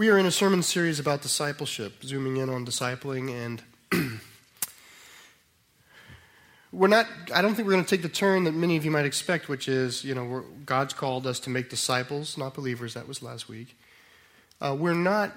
We 0.00 0.08
are 0.08 0.16
in 0.16 0.24
a 0.24 0.30
sermon 0.30 0.62
series 0.62 0.98
about 0.98 1.20
discipleship, 1.20 2.02
zooming 2.02 2.38
in 2.38 2.48
on 2.48 2.64
discipling, 2.64 3.28
and 3.34 3.62
we're 6.72 6.88
not, 6.88 7.06
I 7.34 7.42
don't 7.42 7.54
think 7.54 7.68
we're 7.68 7.74
going 7.74 7.84
to 7.84 7.90
take 7.90 8.00
the 8.00 8.08
turn 8.08 8.44
that 8.44 8.54
many 8.54 8.78
of 8.78 8.84
you 8.86 8.90
might 8.90 9.04
expect, 9.04 9.50
which 9.50 9.68
is, 9.68 10.02
you 10.02 10.14
know, 10.14 10.42
God's 10.64 10.94
called 10.94 11.26
us 11.26 11.38
to 11.40 11.50
make 11.50 11.68
disciples, 11.68 12.38
not 12.38 12.54
believers. 12.54 12.94
That 12.94 13.08
was 13.08 13.22
last 13.22 13.46
week. 13.46 13.76
Uh, 14.58 14.74
we're 14.74 14.94
not 14.94 15.32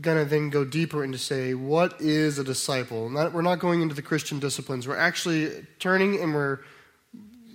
going 0.00 0.22
to 0.22 0.24
then 0.24 0.50
go 0.50 0.64
deeper 0.64 1.02
into 1.02 1.18
say, 1.18 1.54
what 1.54 2.00
is 2.00 2.38
a 2.38 2.44
disciple? 2.44 3.10
Not, 3.10 3.32
we're 3.32 3.42
not 3.42 3.58
going 3.58 3.82
into 3.82 3.96
the 3.96 4.02
Christian 4.02 4.38
disciplines. 4.38 4.86
We're 4.86 4.96
actually 4.96 5.66
turning 5.80 6.22
and 6.22 6.32
we're, 6.32 6.60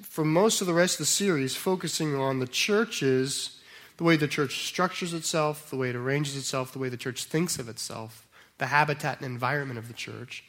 for 0.03 0.25
most 0.25 0.59
of 0.59 0.67
the 0.67 0.73
rest 0.73 0.95
of 0.95 0.99
the 0.99 1.05
series, 1.05 1.55
focusing 1.55 2.13
on 2.17 2.39
the 2.39 2.47
churches 2.47 3.60
the 3.97 4.03
way 4.03 4.15
the 4.15 4.27
church 4.27 4.65
structures 4.65 5.13
itself, 5.13 5.69
the 5.69 5.77
way 5.77 5.89
it 5.89 5.95
arranges 5.95 6.35
itself, 6.35 6.73
the 6.73 6.79
way 6.79 6.89
the 6.89 6.97
church 6.97 7.25
thinks 7.25 7.59
of 7.59 7.69
itself, 7.69 8.27
the 8.57 8.67
habitat 8.67 9.17
and 9.17 9.25
environment 9.25 9.77
of 9.77 9.87
the 9.87 9.93
church 9.93 10.43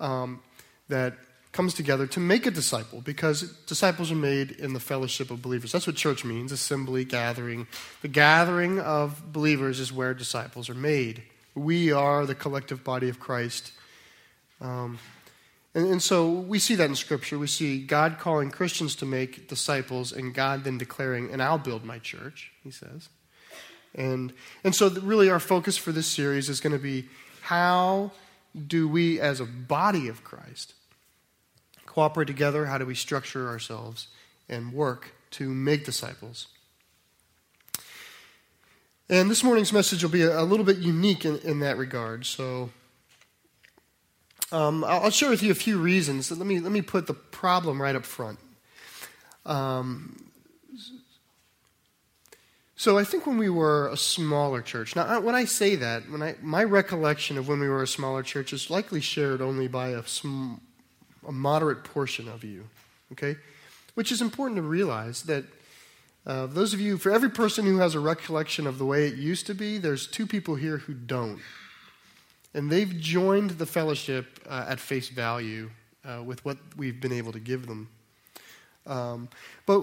um, 0.00 0.40
that 0.88 1.14
comes 1.52 1.74
together 1.74 2.06
to 2.06 2.20
make 2.20 2.46
a 2.46 2.50
disciple 2.50 3.00
because 3.00 3.42
disciples 3.66 4.12
are 4.12 4.16
made 4.16 4.52
in 4.52 4.74
the 4.74 4.80
fellowship 4.80 5.30
of 5.30 5.42
believers. 5.42 5.72
That's 5.72 5.86
what 5.86 5.96
church 5.96 6.24
means 6.24 6.52
assembly, 6.52 7.04
gathering. 7.04 7.66
The 8.02 8.08
gathering 8.08 8.78
of 8.78 9.32
believers 9.32 9.80
is 9.80 9.92
where 9.92 10.14
disciples 10.14 10.68
are 10.68 10.74
made. 10.74 11.22
We 11.54 11.90
are 11.90 12.26
the 12.26 12.34
collective 12.34 12.84
body 12.84 13.08
of 13.08 13.18
Christ. 13.18 13.72
Um, 14.60 14.98
and, 15.78 15.92
and, 15.92 16.02
so 16.02 16.28
we 16.28 16.58
see 16.58 16.74
that 16.74 16.88
in 16.88 16.96
Scripture. 16.96 17.38
We 17.38 17.46
see 17.46 17.80
God 17.80 18.18
calling 18.18 18.50
Christians 18.50 18.96
to 18.96 19.06
make 19.06 19.46
disciples, 19.48 20.12
and 20.12 20.34
God 20.34 20.64
then 20.64 20.76
declaring, 20.76 21.30
and 21.30 21.40
I'll 21.40 21.58
build 21.58 21.84
my 21.84 22.00
church, 22.00 22.50
he 22.64 22.70
says. 22.72 23.08
And, 23.94 24.32
and 24.64 24.74
so, 24.74 24.90
really, 24.90 25.30
our 25.30 25.38
focus 25.38 25.76
for 25.76 25.92
this 25.92 26.08
series 26.08 26.48
is 26.48 26.60
going 26.60 26.72
to 26.72 26.78
be 26.78 27.08
how 27.42 28.10
do 28.66 28.88
we, 28.88 29.20
as 29.20 29.38
a 29.38 29.44
body 29.44 30.08
of 30.08 30.24
Christ, 30.24 30.74
cooperate 31.86 32.26
together? 32.26 32.66
How 32.66 32.78
do 32.78 32.84
we 32.84 32.96
structure 32.96 33.48
ourselves 33.48 34.08
and 34.48 34.72
work 34.72 35.12
to 35.32 35.48
make 35.48 35.84
disciples? 35.84 36.48
And 39.08 39.30
this 39.30 39.44
morning's 39.44 39.72
message 39.72 40.02
will 40.02 40.10
be 40.10 40.22
a, 40.22 40.42
little 40.42 40.66
bit 40.66 40.78
unique 40.78 41.24
in, 41.24 41.38
in 41.38 41.60
that 41.60 41.78
regard. 41.78 42.26
So, 42.26 42.70
um, 44.50 44.84
I'll 44.84 45.10
share 45.10 45.30
with 45.30 45.42
you 45.42 45.50
a 45.50 45.54
few 45.54 45.78
reasons. 45.78 46.30
Let 46.30 46.46
me, 46.46 46.60
let 46.60 46.72
me 46.72 46.82
put 46.82 47.06
the 47.06 47.14
problem 47.14 47.80
right 47.80 47.94
up 47.94 48.04
front. 48.04 48.38
Um, 49.44 50.28
so 52.76 52.96
I 52.96 53.02
think 53.02 53.26
when 53.26 53.38
we 53.38 53.50
were 53.50 53.88
a 53.88 53.96
smaller 53.96 54.62
church, 54.62 54.94
now 54.94 55.20
when 55.20 55.34
I 55.34 55.46
say 55.46 55.74
that, 55.76 56.08
when 56.10 56.22
I, 56.22 56.36
my 56.40 56.62
recollection 56.62 57.36
of 57.36 57.48
when 57.48 57.58
we 57.58 57.68
were 57.68 57.82
a 57.82 57.88
smaller 57.88 58.22
church 58.22 58.52
is 58.52 58.70
likely 58.70 59.00
shared 59.00 59.40
only 59.40 59.66
by 59.66 59.88
a, 59.88 60.06
sm, 60.06 60.54
a 61.26 61.32
moderate 61.32 61.82
portion 61.82 62.28
of 62.28 62.44
you, 62.44 62.68
okay? 63.12 63.36
Which 63.94 64.12
is 64.12 64.22
important 64.22 64.58
to 64.58 64.62
realize 64.62 65.24
that 65.24 65.44
uh, 66.24 66.46
those 66.46 66.72
of 66.72 66.80
you, 66.80 66.98
for 66.98 67.10
every 67.10 67.30
person 67.30 67.64
who 67.64 67.78
has 67.78 67.94
a 67.94 68.00
recollection 68.00 68.66
of 68.66 68.78
the 68.78 68.84
way 68.84 69.08
it 69.08 69.14
used 69.14 69.46
to 69.46 69.54
be, 69.54 69.78
there's 69.78 70.06
two 70.06 70.26
people 70.26 70.54
here 70.54 70.78
who 70.78 70.94
don't. 70.94 71.40
And 72.54 72.70
they've 72.70 72.98
joined 72.98 73.50
the 73.52 73.66
fellowship 73.66 74.40
uh, 74.48 74.66
at 74.68 74.80
face 74.80 75.08
value 75.08 75.70
uh, 76.04 76.22
with 76.24 76.44
what 76.44 76.56
we've 76.76 77.00
been 77.00 77.12
able 77.12 77.32
to 77.32 77.40
give 77.40 77.66
them. 77.66 77.88
Um, 78.86 79.28
but 79.66 79.80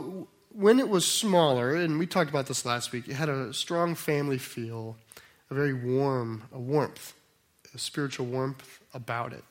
when 0.51 0.79
it 0.79 0.89
was 0.89 1.05
smaller, 1.05 1.75
and 1.75 1.99
we 1.99 2.07
talked 2.07 2.29
about 2.29 2.47
this 2.47 2.65
last 2.65 2.91
week, 2.91 3.07
it 3.07 3.13
had 3.13 3.29
a 3.29 3.53
strong 3.53 3.93
family 3.93 4.37
feel, 4.37 4.95
a 5.51 5.53
very 5.53 5.73
warm, 5.73 6.43
a 6.51 6.59
warmth, 6.59 7.13
a 7.73 7.77
spiritual 7.77 8.25
warmth 8.25 8.79
about 8.93 9.33
it. 9.33 9.43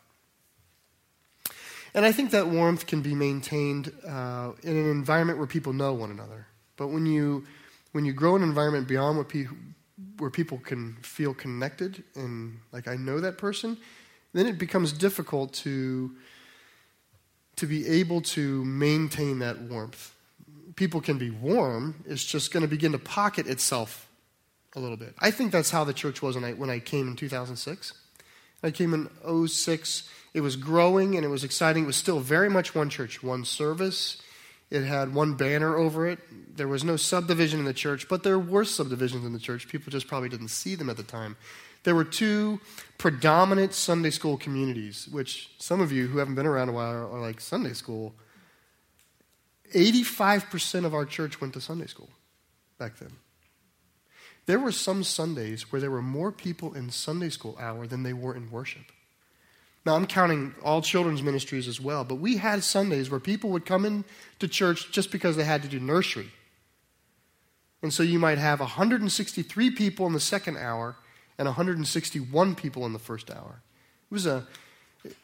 And 1.94 2.04
I 2.04 2.10
think 2.10 2.32
that 2.32 2.48
warmth 2.48 2.86
can 2.86 3.02
be 3.02 3.14
maintained 3.14 3.92
uh, 4.04 4.50
in 4.64 4.76
an 4.76 4.90
environment 4.90 5.38
where 5.38 5.46
people 5.46 5.72
know 5.72 5.92
one 5.92 6.10
another. 6.10 6.46
But 6.76 6.88
when 6.88 7.06
you, 7.06 7.46
when 7.92 8.04
you 8.04 8.12
grow 8.12 8.34
an 8.34 8.42
environment 8.42 8.88
beyond 8.88 9.16
what 9.18 9.28
people, 9.28 9.56
where 10.18 10.30
people 10.30 10.58
can 10.58 10.96
feel 11.02 11.34
connected 11.34 12.02
and 12.14 12.58
like 12.72 12.88
I 12.88 12.96
know 12.96 13.20
that 13.20 13.38
person, 13.38 13.76
then 14.32 14.46
it 14.46 14.58
becomes 14.58 14.92
difficult 14.92 15.52
to 15.54 16.10
to 17.56 17.66
be 17.66 17.86
able 17.86 18.20
to 18.20 18.64
maintain 18.64 19.38
that 19.38 19.60
warmth. 19.60 20.12
People 20.74 21.00
can 21.00 21.18
be 21.18 21.30
warm, 21.30 22.02
it's 22.04 22.24
just 22.24 22.52
going 22.52 22.62
to 22.62 22.68
begin 22.68 22.92
to 22.92 22.98
pocket 22.98 23.46
itself 23.46 24.08
a 24.74 24.80
little 24.80 24.96
bit. 24.96 25.14
I 25.20 25.30
think 25.30 25.52
that's 25.52 25.70
how 25.70 25.84
the 25.84 25.92
church 25.92 26.20
was 26.20 26.34
when 26.34 26.44
I, 26.44 26.52
when 26.52 26.68
I 26.68 26.80
came 26.80 27.06
in 27.06 27.16
2006. 27.16 27.92
I 28.62 28.70
came 28.70 28.94
in 28.94 29.46
06. 29.46 30.08
It 30.32 30.40
was 30.40 30.56
growing 30.56 31.14
and 31.16 31.24
it 31.24 31.28
was 31.28 31.44
exciting. 31.44 31.84
It 31.84 31.86
was 31.86 31.96
still 31.96 32.18
very 32.18 32.50
much 32.50 32.74
one 32.74 32.90
church, 32.90 33.22
one 33.22 33.44
service. 33.44 34.20
It 34.70 34.82
had 34.82 35.14
one 35.14 35.34
banner 35.34 35.76
over 35.76 36.06
it. 36.06 36.18
There 36.56 36.68
was 36.68 36.84
no 36.84 36.96
subdivision 36.96 37.58
in 37.60 37.64
the 37.64 37.74
church, 37.74 38.08
but 38.08 38.22
there 38.22 38.38
were 38.38 38.64
subdivisions 38.64 39.24
in 39.24 39.32
the 39.32 39.38
church. 39.38 39.68
People 39.68 39.90
just 39.90 40.08
probably 40.08 40.28
didn't 40.28 40.48
see 40.48 40.74
them 40.74 40.90
at 40.90 40.96
the 40.96 41.02
time. 41.02 41.36
There 41.84 41.94
were 41.94 42.04
two 42.04 42.60
predominant 42.96 43.74
Sunday 43.74 44.10
school 44.10 44.36
communities, 44.38 45.06
which 45.10 45.50
some 45.58 45.80
of 45.80 45.92
you 45.92 46.06
who 46.06 46.18
haven't 46.18 46.34
been 46.34 46.46
around 46.46 46.70
a 46.70 46.72
while 46.72 47.12
are 47.12 47.20
like, 47.20 47.40
Sunday 47.40 47.74
school? 47.74 48.14
85% 49.74 50.84
of 50.84 50.94
our 50.94 51.04
church 51.04 51.40
went 51.40 51.52
to 51.54 51.60
Sunday 51.60 51.86
school 51.86 52.08
back 52.78 52.96
then. 52.98 53.12
There 54.46 54.58
were 54.58 54.72
some 54.72 55.04
Sundays 55.04 55.72
where 55.72 55.80
there 55.80 55.90
were 55.90 56.02
more 56.02 56.30
people 56.30 56.74
in 56.74 56.90
Sunday 56.90 57.30
school 57.30 57.56
hour 57.58 57.86
than 57.86 58.02
they 58.02 58.12
were 58.12 58.34
in 58.34 58.50
worship. 58.50 58.92
Now, 59.84 59.96
I'm 59.96 60.06
counting 60.06 60.54
all 60.62 60.80
children's 60.80 61.22
ministries 61.22 61.68
as 61.68 61.80
well, 61.80 62.04
but 62.04 62.14
we 62.14 62.38
had 62.38 62.64
Sundays 62.64 63.10
where 63.10 63.20
people 63.20 63.50
would 63.50 63.66
come 63.66 63.84
in 63.84 64.04
to 64.38 64.48
church 64.48 64.90
just 64.90 65.10
because 65.10 65.36
they 65.36 65.44
had 65.44 65.62
to 65.62 65.68
do 65.68 65.78
nursery. 65.78 66.30
And 67.82 67.92
so 67.92 68.02
you 68.02 68.18
might 68.18 68.38
have 68.38 68.60
163 68.60 69.70
people 69.72 70.06
in 70.06 70.14
the 70.14 70.20
second 70.20 70.56
hour 70.56 70.96
and 71.36 71.46
161 71.46 72.54
people 72.54 72.86
in 72.86 72.94
the 72.94 72.98
first 72.98 73.30
hour. 73.30 73.60
It 74.10 74.14
was 74.14 74.26
a 74.26 74.46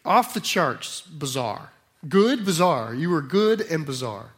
off 0.04 0.34
the 0.34 0.40
charts 0.40 1.00
bizarre. 1.00 1.70
Good, 2.06 2.44
bizarre. 2.44 2.94
You 2.94 3.08
were 3.08 3.22
good 3.22 3.62
and 3.62 3.86
bizarre. 3.86 4.32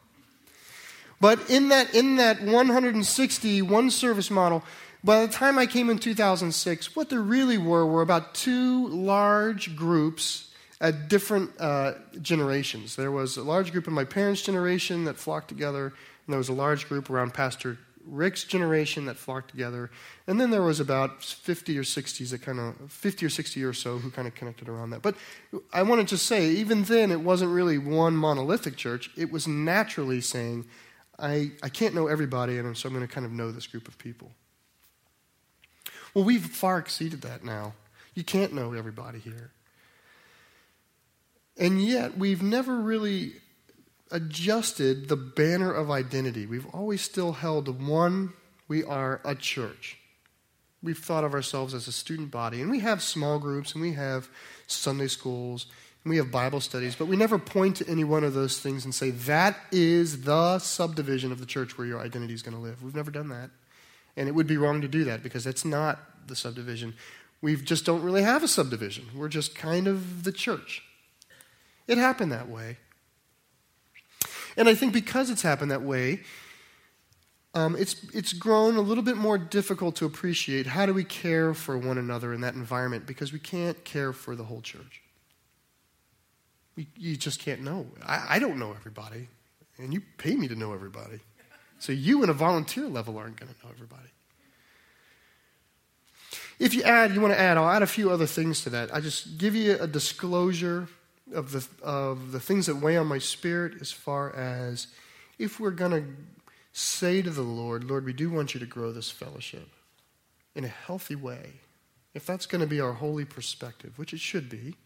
But 1.20 1.50
in 1.50 1.68
that 1.70 1.94
in 1.94 2.16
that 2.16 2.42
160 2.42 3.62
one 3.62 3.90
service 3.90 4.30
model, 4.30 4.62
by 5.04 5.24
the 5.26 5.32
time 5.32 5.58
I 5.58 5.66
came 5.66 5.90
in 5.90 5.98
2006, 5.98 6.94
what 6.94 7.10
there 7.10 7.20
really 7.20 7.58
were 7.58 7.86
were 7.86 8.02
about 8.02 8.34
two 8.34 8.88
large 8.88 9.74
groups 9.74 10.48
at 10.80 11.08
different 11.08 11.50
uh, 11.60 11.94
generations. 12.20 12.96
There 12.96 13.12
was 13.12 13.36
a 13.36 13.42
large 13.42 13.72
group 13.72 13.86
in 13.86 13.92
my 13.92 14.04
parents' 14.04 14.42
generation 14.42 15.04
that 15.04 15.16
flocked 15.16 15.48
together, 15.48 15.86
and 15.86 16.28
there 16.28 16.38
was 16.38 16.48
a 16.48 16.54
large 16.54 16.88
group 16.88 17.10
around 17.10 17.34
Pastor 17.34 17.78
Rick's 18.04 18.42
generation 18.42 19.04
that 19.06 19.16
flocked 19.16 19.50
together, 19.50 19.90
and 20.26 20.40
then 20.40 20.50
there 20.50 20.62
was 20.62 20.80
about 20.80 21.22
50 21.22 21.78
or 21.78 21.84
60 21.84 22.24
that 22.24 22.42
kind 22.42 22.58
of 22.58 22.90
50 22.90 23.26
or 23.26 23.28
60 23.28 23.62
or 23.62 23.72
so 23.72 23.98
who 23.98 24.10
kind 24.10 24.26
of 24.26 24.34
connected 24.34 24.68
around 24.68 24.90
that. 24.90 25.02
But 25.02 25.14
I 25.72 25.82
want 25.82 26.08
to 26.08 26.18
say, 26.18 26.48
even 26.50 26.82
then, 26.82 27.12
it 27.12 27.20
wasn't 27.20 27.52
really 27.52 27.78
one 27.78 28.16
monolithic 28.16 28.76
church. 28.76 29.10
It 29.16 29.30
was 29.30 29.46
naturally 29.46 30.20
saying, 30.20 30.66
I, 31.16 31.52
I 31.62 31.68
can't 31.68 31.94
know 31.94 32.08
everybody, 32.08 32.58
and 32.58 32.76
so 32.76 32.88
I'm 32.88 32.94
going 32.94 33.06
to 33.06 33.12
kind 33.12 33.24
of 33.24 33.30
know 33.30 33.52
this 33.52 33.68
group 33.68 33.86
of 33.86 33.98
people. 33.98 34.32
Well, 36.14 36.24
we've 36.24 36.44
far 36.44 36.78
exceeded 36.78 37.22
that 37.22 37.44
now. 37.44 37.74
You 38.14 38.24
can't 38.24 38.52
know 38.52 38.72
everybody 38.72 39.18
here. 39.18 39.50
And 41.58 41.82
yet, 41.82 42.16
we've 42.16 42.42
never 42.42 42.76
really 42.80 43.34
adjusted 44.10 45.08
the 45.08 45.16
banner 45.16 45.72
of 45.72 45.90
identity. 45.90 46.46
We've 46.46 46.66
always 46.74 47.00
still 47.00 47.32
held 47.32 47.82
one, 47.82 48.32
we 48.68 48.84
are 48.84 49.20
a 49.24 49.34
church. 49.34 49.98
We've 50.82 50.98
thought 50.98 51.24
of 51.24 51.34
ourselves 51.34 51.74
as 51.74 51.88
a 51.88 51.92
student 51.92 52.30
body, 52.30 52.60
and 52.60 52.70
we 52.70 52.80
have 52.80 53.02
small 53.02 53.38
groups, 53.38 53.72
and 53.72 53.82
we 53.82 53.92
have 53.92 54.28
Sunday 54.66 55.06
schools, 55.06 55.66
and 56.04 56.10
we 56.10 56.16
have 56.16 56.30
Bible 56.30 56.60
studies, 56.60 56.96
but 56.96 57.06
we 57.06 57.16
never 57.16 57.38
point 57.38 57.76
to 57.76 57.88
any 57.88 58.02
one 58.02 58.24
of 58.24 58.34
those 58.34 58.58
things 58.58 58.84
and 58.84 58.94
say, 58.94 59.10
that 59.10 59.56
is 59.70 60.22
the 60.22 60.58
subdivision 60.58 61.30
of 61.30 61.38
the 61.38 61.46
church 61.46 61.78
where 61.78 61.86
your 61.86 62.00
identity 62.00 62.34
is 62.34 62.42
going 62.42 62.56
to 62.56 62.62
live. 62.62 62.82
We've 62.82 62.94
never 62.94 63.10
done 63.10 63.28
that. 63.28 63.50
And 64.16 64.28
it 64.28 64.32
would 64.32 64.46
be 64.46 64.56
wrong 64.56 64.80
to 64.82 64.88
do 64.88 65.04
that 65.04 65.22
because 65.22 65.44
that's 65.44 65.64
not 65.64 66.00
the 66.28 66.36
subdivision. 66.36 66.94
We 67.40 67.56
just 67.56 67.84
don't 67.84 68.02
really 68.02 68.22
have 68.22 68.42
a 68.42 68.48
subdivision. 68.48 69.06
We're 69.14 69.28
just 69.28 69.54
kind 69.54 69.88
of 69.88 70.24
the 70.24 70.32
church. 70.32 70.82
It 71.86 71.98
happened 71.98 72.32
that 72.32 72.48
way. 72.48 72.78
And 74.56 74.68
I 74.68 74.74
think 74.74 74.92
because 74.92 75.30
it's 75.30 75.42
happened 75.42 75.70
that 75.70 75.82
way, 75.82 76.20
um, 77.54 77.76
it's, 77.76 77.96
it's 78.14 78.32
grown 78.32 78.76
a 78.76 78.80
little 78.80 79.04
bit 79.04 79.16
more 79.16 79.36
difficult 79.36 79.96
to 79.96 80.06
appreciate 80.06 80.66
how 80.66 80.86
do 80.86 80.94
we 80.94 81.04
care 81.04 81.52
for 81.52 81.76
one 81.76 81.98
another 81.98 82.32
in 82.32 82.40
that 82.40 82.54
environment 82.54 83.06
because 83.06 83.32
we 83.32 83.38
can't 83.38 83.82
care 83.84 84.12
for 84.12 84.34
the 84.36 84.44
whole 84.44 84.62
church. 84.62 85.02
You, 86.76 86.86
you 86.96 87.16
just 87.16 87.40
can't 87.40 87.62
know. 87.62 87.86
I, 88.02 88.36
I 88.36 88.38
don't 88.38 88.58
know 88.58 88.72
everybody, 88.72 89.28
and 89.76 89.92
you 89.92 90.00
pay 90.16 90.34
me 90.34 90.48
to 90.48 90.54
know 90.54 90.72
everybody. 90.72 91.20
So 91.78 91.92
you, 91.92 92.22
in 92.22 92.30
a 92.30 92.34
volunteer 92.34 92.86
level, 92.86 93.18
aren't 93.18 93.36
going 93.36 93.52
to 93.52 93.66
know 93.66 93.70
everybody. 93.70 94.08
If 96.62 96.74
you 96.74 96.84
add, 96.84 97.12
you 97.12 97.20
want 97.20 97.34
to 97.34 97.40
add, 97.40 97.56
I'll 97.56 97.68
add 97.68 97.82
a 97.82 97.88
few 97.88 98.10
other 98.10 98.26
things 98.26 98.62
to 98.62 98.70
that. 98.70 98.94
I 98.94 99.00
just 99.00 99.36
give 99.36 99.56
you 99.56 99.76
a 99.80 99.88
disclosure 99.88 100.86
of 101.34 101.50
the, 101.50 101.66
of 101.82 102.30
the 102.30 102.38
things 102.38 102.66
that 102.66 102.76
weigh 102.76 102.96
on 102.96 103.08
my 103.08 103.18
spirit 103.18 103.74
as 103.80 103.90
far 103.90 104.34
as 104.36 104.86
if 105.40 105.58
we're 105.58 105.72
going 105.72 105.90
to 105.90 106.04
say 106.72 107.20
to 107.20 107.30
the 107.30 107.42
Lord, 107.42 107.82
Lord, 107.82 108.04
we 108.04 108.12
do 108.12 108.30
want 108.30 108.54
you 108.54 108.60
to 108.60 108.66
grow 108.66 108.92
this 108.92 109.10
fellowship 109.10 109.68
in 110.54 110.64
a 110.64 110.68
healthy 110.68 111.16
way. 111.16 111.54
If 112.14 112.26
that's 112.26 112.46
going 112.46 112.60
to 112.60 112.66
be 112.68 112.80
our 112.80 112.92
holy 112.92 113.24
perspective, 113.24 113.98
which 113.98 114.14
it 114.14 114.20
should 114.20 114.48
be, 114.48 114.76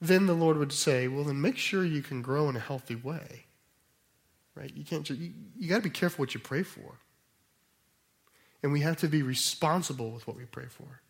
then 0.00 0.26
the 0.26 0.34
Lord 0.34 0.58
would 0.58 0.72
say, 0.72 1.08
well, 1.08 1.24
then 1.24 1.40
make 1.40 1.56
sure 1.56 1.84
you 1.84 2.02
can 2.02 2.22
grow 2.22 2.48
in 2.48 2.54
a 2.54 2.60
healthy 2.60 2.94
way. 2.94 3.46
Right? 4.54 4.72
You 4.76 4.84
can't 4.84 5.08
you, 5.10 5.32
you 5.58 5.68
got 5.68 5.76
to 5.76 5.82
be 5.82 5.90
careful 5.90 6.22
what 6.22 6.34
you 6.34 6.40
pray 6.40 6.62
for. 6.62 7.00
And 8.62 8.72
we 8.72 8.80
have 8.80 8.96
to 8.98 9.08
be 9.08 9.22
responsible 9.22 10.10
with 10.10 10.26
what 10.26 10.36
we 10.36 10.44
pray 10.44 10.66
for. 10.66 11.00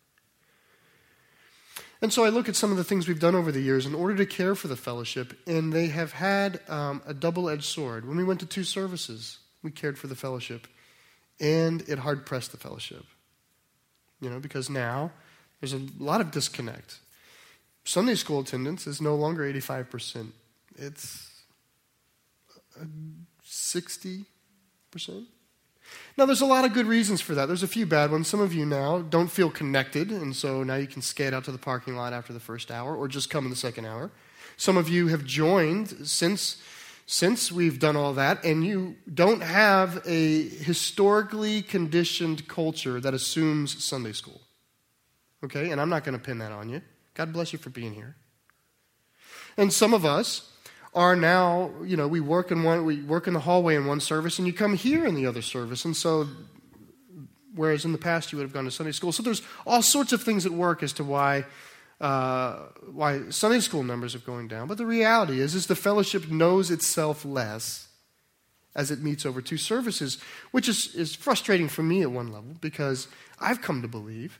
And 2.01 2.13
so 2.13 2.23
I 2.23 2.29
look 2.29 2.47
at 2.47 2.55
some 2.55 2.69
of 2.71 2.77
the 2.77 2.83
things 2.83 3.07
we've 3.07 3.19
done 3.19 3.33
over 3.33 3.51
the 3.51 3.61
years 3.61 3.85
in 3.85 3.95
order 3.95 4.15
to 4.17 4.25
care 4.25 4.53
for 4.53 4.67
the 4.67 4.75
fellowship, 4.75 5.35
and 5.47 5.73
they 5.73 5.87
have 5.87 6.13
had 6.13 6.59
um, 6.69 7.01
a 7.07 7.13
double 7.13 7.49
edged 7.49 7.63
sword. 7.63 8.07
When 8.07 8.17
we 8.17 8.23
went 8.23 8.39
to 8.41 8.45
two 8.45 8.63
services, 8.63 9.39
we 9.63 9.71
cared 9.71 9.97
for 9.97 10.05
the 10.05 10.15
fellowship, 10.15 10.67
and 11.39 11.81
it 11.89 11.99
hard 11.99 12.25
pressed 12.25 12.51
the 12.51 12.57
fellowship. 12.57 13.03
You 14.21 14.29
know, 14.29 14.39
because 14.39 14.69
now 14.69 15.11
there's 15.59 15.73
a 15.73 15.81
lot 15.97 16.21
of 16.21 16.31
disconnect. 16.31 16.99
Sunday 17.83 18.15
school 18.15 18.41
attendance 18.41 18.85
is 18.85 19.01
no 19.01 19.15
longer 19.15 19.51
85%, 19.51 20.31
it's 20.75 21.31
60%. 23.43 24.25
Now, 26.17 26.25
there's 26.25 26.41
a 26.41 26.45
lot 26.47 26.65
of 26.65 26.73
good 26.73 26.87
reasons 26.87 27.21
for 27.21 27.35
that. 27.35 27.45
There's 27.45 27.63
a 27.63 27.67
few 27.67 27.85
bad 27.85 28.11
ones. 28.11 28.27
Some 28.27 28.39
of 28.39 28.53
you 28.53 28.65
now 28.65 28.99
don't 29.01 29.29
feel 29.29 29.51
connected, 29.51 30.11
and 30.11 30.35
so 30.35 30.63
now 30.63 30.75
you 30.75 30.87
can 30.87 31.01
skate 31.01 31.33
out 31.33 31.43
to 31.45 31.51
the 31.51 31.59
parking 31.59 31.95
lot 31.95 32.11
after 32.11 32.33
the 32.33 32.39
first 32.39 32.71
hour 32.71 32.95
or 32.95 33.07
just 33.07 33.29
come 33.29 33.43
in 33.45 33.51
the 33.51 33.55
second 33.55 33.85
hour. 33.85 34.09
Some 34.57 34.77
of 34.77 34.89
you 34.89 35.07
have 35.07 35.23
joined 35.23 36.07
since, 36.07 36.61
since 37.05 37.51
we've 37.51 37.79
done 37.79 37.95
all 37.95 38.13
that, 38.13 38.43
and 38.43 38.65
you 38.65 38.95
don't 39.13 39.41
have 39.41 40.01
a 40.07 40.49
historically 40.49 41.61
conditioned 41.61 42.47
culture 42.47 42.99
that 42.99 43.13
assumes 43.13 43.83
Sunday 43.83 44.13
school. 44.13 44.41
Okay? 45.43 45.69
And 45.69 45.79
I'm 45.79 45.89
not 45.89 46.03
going 46.03 46.17
to 46.17 46.23
pin 46.23 46.39
that 46.39 46.51
on 46.51 46.69
you. 46.69 46.81
God 47.13 47.31
bless 47.31 47.53
you 47.53 47.59
for 47.59 47.69
being 47.69 47.93
here. 47.93 48.15
And 49.55 49.71
some 49.71 49.93
of 49.93 50.05
us, 50.05 50.51
are 50.97 51.15
now, 51.15 51.69
you 51.85 51.95
know, 51.95 52.07
we 52.07 52.19
work 52.19 52.49
in 52.49 52.63
one, 52.63 52.83
we 52.83 53.03
work 53.03 53.27
in 53.27 53.35
the 53.35 53.39
hallway 53.39 53.75
in 53.75 53.85
one 53.85 53.99
service, 53.99 54.39
and 54.39 54.47
you 54.47 54.51
come 54.51 54.73
here 54.73 55.05
in 55.05 55.13
the 55.13 55.27
other 55.27 55.43
service. 55.43 55.85
And 55.85 55.95
so, 55.95 56.27
whereas 57.55 57.85
in 57.85 57.91
the 57.91 57.99
past 57.99 58.31
you 58.31 58.39
would 58.39 58.43
have 58.43 58.51
gone 58.51 58.65
to 58.65 58.71
Sunday 58.71 58.91
school. 58.91 59.11
So 59.11 59.21
there's 59.21 59.43
all 59.67 59.83
sorts 59.83 60.11
of 60.11 60.23
things 60.23 60.47
at 60.47 60.51
work 60.51 60.81
as 60.81 60.93
to 60.93 61.03
why 61.03 61.45
uh, 62.01 62.57
why 62.91 63.29
Sunday 63.29 63.59
school 63.59 63.83
numbers 63.83 64.15
are 64.15 64.19
going 64.19 64.47
down. 64.47 64.67
But 64.67 64.79
the 64.79 64.85
reality 64.87 65.39
is, 65.39 65.53
is 65.53 65.67
the 65.67 65.75
fellowship 65.75 66.29
knows 66.29 66.71
itself 66.71 67.23
less 67.23 67.87
as 68.75 68.89
it 68.89 69.01
meets 69.01 69.25
over 69.25 69.41
two 69.41 69.57
services, 69.57 70.17
which 70.51 70.67
is, 70.67 70.93
is 70.95 71.15
frustrating 71.15 71.67
for 71.67 71.83
me 71.83 72.01
at 72.01 72.11
one 72.11 72.31
level 72.31 72.55
because 72.59 73.07
I've 73.39 73.61
come 73.61 73.81
to 73.83 73.87
believe 73.87 74.39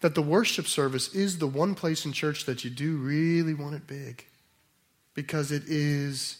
that 0.00 0.14
the 0.14 0.22
worship 0.22 0.66
service 0.66 1.12
is 1.14 1.38
the 1.38 1.48
one 1.48 1.74
place 1.74 2.04
in 2.04 2.12
church 2.12 2.44
that 2.46 2.64
you 2.64 2.70
do 2.70 2.96
really 2.96 3.54
want 3.54 3.74
it 3.74 3.86
big 3.86 4.24
because 5.18 5.50
it 5.50 5.64
is 5.66 6.38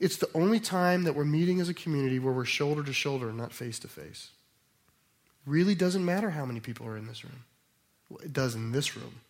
it's 0.00 0.16
the 0.16 0.28
only 0.34 0.58
time 0.58 1.04
that 1.04 1.14
we're 1.14 1.24
meeting 1.24 1.60
as 1.60 1.68
a 1.68 1.74
community 1.74 2.18
where 2.18 2.32
we're 2.32 2.44
shoulder 2.44 2.82
to 2.82 2.92
shoulder 2.92 3.32
not 3.32 3.52
face 3.52 3.78
to 3.78 3.86
face. 3.86 4.30
Really 5.46 5.76
doesn't 5.76 6.04
matter 6.04 6.30
how 6.30 6.44
many 6.44 6.58
people 6.58 6.84
are 6.88 6.96
in 6.96 7.06
this 7.06 7.22
room. 7.22 7.44
Well, 8.10 8.18
it 8.24 8.32
does 8.32 8.56
in 8.56 8.72
this 8.72 8.96
room. 8.96 9.20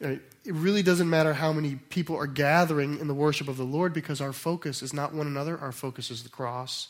It 0.00 0.22
really 0.46 0.82
doesn't 0.82 1.10
matter 1.10 1.34
how 1.34 1.52
many 1.52 1.74
people 1.74 2.16
are 2.16 2.26
gathering 2.26 2.98
in 3.00 3.06
the 3.06 3.12
worship 3.12 3.48
of 3.48 3.58
the 3.58 3.64
lord 3.64 3.92
because 3.92 4.22
our 4.22 4.32
focus 4.32 4.82
is 4.82 4.94
not 4.94 5.12
one 5.12 5.26
another. 5.26 5.58
Our 5.58 5.72
focus 5.72 6.10
is 6.10 6.22
the 6.22 6.30
cross 6.30 6.88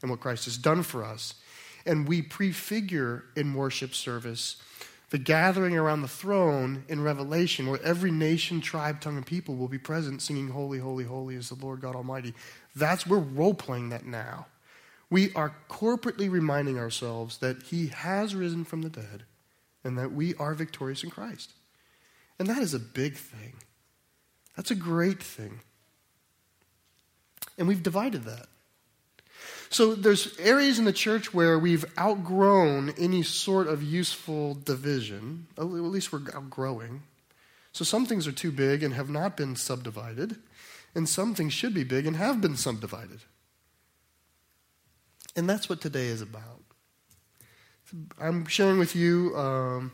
and 0.00 0.12
what 0.12 0.20
christ 0.20 0.44
has 0.44 0.56
done 0.56 0.84
for 0.84 1.02
us. 1.02 1.34
And 1.84 2.06
we 2.06 2.22
prefigure 2.22 3.24
in 3.34 3.54
worship 3.54 3.96
service 3.96 4.62
the 5.10 5.18
gathering 5.18 5.76
around 5.76 6.02
the 6.02 6.08
throne 6.08 6.84
in 6.88 7.02
Revelation, 7.02 7.66
where 7.66 7.82
every 7.82 8.12
nation, 8.12 8.60
tribe, 8.60 9.00
tongue, 9.00 9.16
and 9.16 9.26
people 9.26 9.56
will 9.56 9.68
be 9.68 9.78
present 9.78 10.22
singing, 10.22 10.48
Holy, 10.48 10.78
Holy, 10.78 11.04
Holy 11.04 11.34
is 11.34 11.48
the 11.48 11.56
Lord 11.56 11.80
God 11.80 11.96
Almighty. 11.96 12.32
That's, 12.76 13.06
we're 13.06 13.18
role 13.18 13.54
playing 13.54 13.88
that 13.88 14.06
now. 14.06 14.46
We 15.10 15.32
are 15.34 15.54
corporately 15.68 16.30
reminding 16.30 16.78
ourselves 16.78 17.38
that 17.38 17.64
He 17.64 17.88
has 17.88 18.36
risen 18.36 18.64
from 18.64 18.82
the 18.82 18.88
dead 18.88 19.24
and 19.82 19.98
that 19.98 20.12
we 20.12 20.34
are 20.36 20.54
victorious 20.54 21.02
in 21.02 21.10
Christ. 21.10 21.52
And 22.38 22.48
that 22.48 22.58
is 22.58 22.72
a 22.72 22.78
big 22.78 23.16
thing. 23.16 23.54
That's 24.56 24.70
a 24.70 24.76
great 24.76 25.22
thing. 25.22 25.60
And 27.58 27.66
we've 27.66 27.82
divided 27.82 28.24
that. 28.24 28.46
So 29.72 29.94
there's 29.94 30.36
areas 30.40 30.80
in 30.80 30.84
the 30.84 30.92
church 30.92 31.32
where 31.32 31.56
we've 31.56 31.84
outgrown 31.96 32.90
any 32.98 33.22
sort 33.22 33.68
of 33.68 33.84
useful 33.84 34.54
division. 34.54 35.46
At 35.56 35.62
least 35.62 36.12
we're 36.12 36.22
outgrowing. 36.34 37.02
So 37.70 37.84
some 37.84 38.04
things 38.04 38.26
are 38.26 38.32
too 38.32 38.50
big 38.50 38.82
and 38.82 38.92
have 38.94 39.08
not 39.08 39.36
been 39.36 39.54
subdivided, 39.54 40.36
and 40.92 41.08
some 41.08 41.36
things 41.36 41.52
should 41.52 41.72
be 41.72 41.84
big 41.84 42.04
and 42.04 42.16
have 42.16 42.40
been 42.40 42.56
subdivided. 42.56 43.20
And 45.36 45.48
that's 45.48 45.68
what 45.68 45.80
today 45.80 46.06
is 46.06 46.20
about. 46.20 46.62
I'm 48.20 48.46
sharing 48.46 48.80
with 48.80 48.96
you 48.96 49.36
um, 49.36 49.92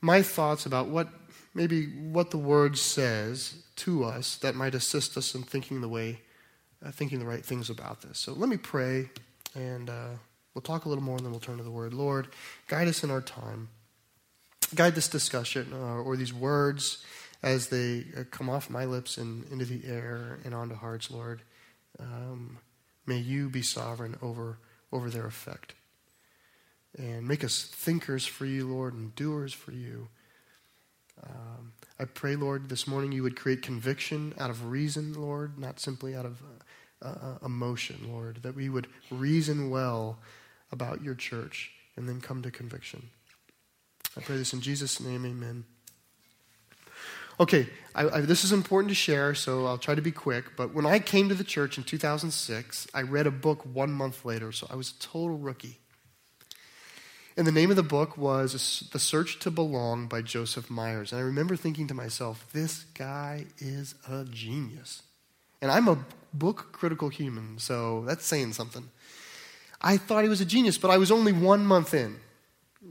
my 0.00 0.22
thoughts 0.22 0.66
about 0.66 0.86
what 0.86 1.08
maybe 1.52 1.86
what 1.86 2.30
the 2.30 2.38
word 2.38 2.78
says 2.78 3.56
to 3.74 4.04
us 4.04 4.36
that 4.36 4.54
might 4.54 4.76
assist 4.76 5.16
us 5.16 5.34
in 5.34 5.42
thinking 5.42 5.80
the 5.80 5.88
way 5.88 6.20
uh, 6.84 6.90
thinking 6.90 7.18
the 7.18 7.26
right 7.26 7.44
things 7.44 7.70
about 7.70 8.02
this. 8.02 8.18
So 8.18 8.32
let 8.32 8.48
me 8.48 8.56
pray, 8.56 9.10
and 9.54 9.90
uh, 9.90 10.10
we'll 10.54 10.62
talk 10.62 10.84
a 10.84 10.88
little 10.88 11.04
more, 11.04 11.16
and 11.16 11.24
then 11.24 11.32
we'll 11.32 11.40
turn 11.40 11.58
to 11.58 11.62
the 11.62 11.70
Word. 11.70 11.94
Lord, 11.94 12.28
guide 12.68 12.88
us 12.88 13.02
in 13.02 13.10
our 13.10 13.20
time. 13.20 13.68
Guide 14.74 14.94
this 14.94 15.08
discussion 15.08 15.72
uh, 15.72 16.02
or 16.02 16.16
these 16.16 16.34
words 16.34 17.04
as 17.42 17.68
they 17.68 18.04
uh, 18.16 18.24
come 18.30 18.50
off 18.50 18.68
my 18.68 18.84
lips 18.84 19.16
and 19.16 19.44
into 19.50 19.64
the 19.64 19.86
air 19.86 20.40
and 20.44 20.54
onto 20.54 20.74
hearts, 20.74 21.10
Lord. 21.10 21.42
Um, 21.98 22.58
may 23.06 23.18
you 23.18 23.48
be 23.48 23.62
sovereign 23.62 24.16
over, 24.20 24.58
over 24.92 25.08
their 25.08 25.26
effect. 25.26 25.74
And 26.98 27.26
make 27.26 27.44
us 27.44 27.62
thinkers 27.62 28.26
for 28.26 28.44
you, 28.44 28.66
Lord, 28.66 28.94
and 28.94 29.14
doers 29.14 29.52
for 29.52 29.72
you. 29.72 30.08
Um, 31.22 31.72
I 31.98 32.04
pray, 32.04 32.36
Lord, 32.36 32.68
this 32.68 32.86
morning 32.86 33.12
you 33.12 33.22
would 33.22 33.36
create 33.36 33.62
conviction 33.62 34.34
out 34.38 34.50
of 34.50 34.70
reason, 34.70 35.14
Lord, 35.14 35.58
not 35.58 35.80
simply 35.80 36.14
out 36.14 36.26
of 36.26 36.40
uh, 36.42 36.64
uh, 37.02 37.38
emotion, 37.44 37.96
Lord, 38.08 38.42
that 38.42 38.54
we 38.54 38.68
would 38.68 38.88
reason 39.10 39.70
well 39.70 40.18
about 40.72 41.02
your 41.02 41.14
church 41.14 41.70
and 41.96 42.08
then 42.08 42.20
come 42.20 42.42
to 42.42 42.50
conviction. 42.50 43.08
I 44.16 44.20
pray 44.20 44.36
this 44.36 44.52
in 44.52 44.60
Jesus' 44.60 45.00
name, 45.00 45.24
amen. 45.24 45.64
Okay, 47.40 47.68
I, 47.94 48.08
I, 48.08 48.20
this 48.22 48.42
is 48.42 48.50
important 48.50 48.88
to 48.88 48.96
share, 48.96 49.32
so 49.34 49.66
I'll 49.66 49.78
try 49.78 49.94
to 49.94 50.02
be 50.02 50.10
quick. 50.10 50.56
But 50.56 50.74
when 50.74 50.86
I 50.86 50.98
came 50.98 51.28
to 51.28 51.36
the 51.36 51.44
church 51.44 51.78
in 51.78 51.84
2006, 51.84 52.88
I 52.92 53.02
read 53.02 53.28
a 53.28 53.30
book 53.30 53.64
one 53.64 53.92
month 53.92 54.24
later, 54.24 54.50
so 54.50 54.66
I 54.68 54.74
was 54.74 54.90
a 54.90 54.98
total 55.00 55.38
rookie. 55.38 55.78
And 57.36 57.46
the 57.46 57.52
name 57.52 57.70
of 57.70 57.76
the 57.76 57.84
book 57.84 58.18
was 58.18 58.88
The 58.90 58.98
Search 58.98 59.38
to 59.38 59.52
Belong 59.52 60.08
by 60.08 60.22
Joseph 60.22 60.68
Myers. 60.68 61.12
And 61.12 61.20
I 61.20 61.24
remember 61.24 61.54
thinking 61.54 61.86
to 61.86 61.94
myself, 61.94 62.48
this 62.52 62.82
guy 62.94 63.46
is 63.58 63.94
a 64.08 64.24
genius. 64.24 65.02
And 65.60 65.70
I'm 65.70 65.88
a 65.88 65.98
book 66.32 66.68
critical 66.72 67.08
human, 67.08 67.58
so 67.58 68.04
that's 68.06 68.24
saying 68.24 68.52
something. 68.52 68.88
I 69.80 69.96
thought 69.96 70.22
he 70.22 70.28
was 70.28 70.40
a 70.40 70.44
genius, 70.44 70.78
but 70.78 70.90
I 70.90 70.98
was 70.98 71.10
only 71.10 71.32
one 71.32 71.64
month 71.66 71.94
in, 71.94 72.16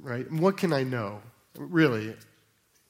right? 0.02 0.30
what 0.32 0.58
can 0.58 0.74
I 0.74 0.84
know? 0.84 1.22
Really, 1.58 2.16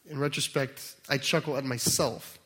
in 0.09 0.19
retrospect, 0.19 0.95
I 1.09 1.17
chuckle 1.17 1.57
at 1.57 1.65
myself. 1.65 2.37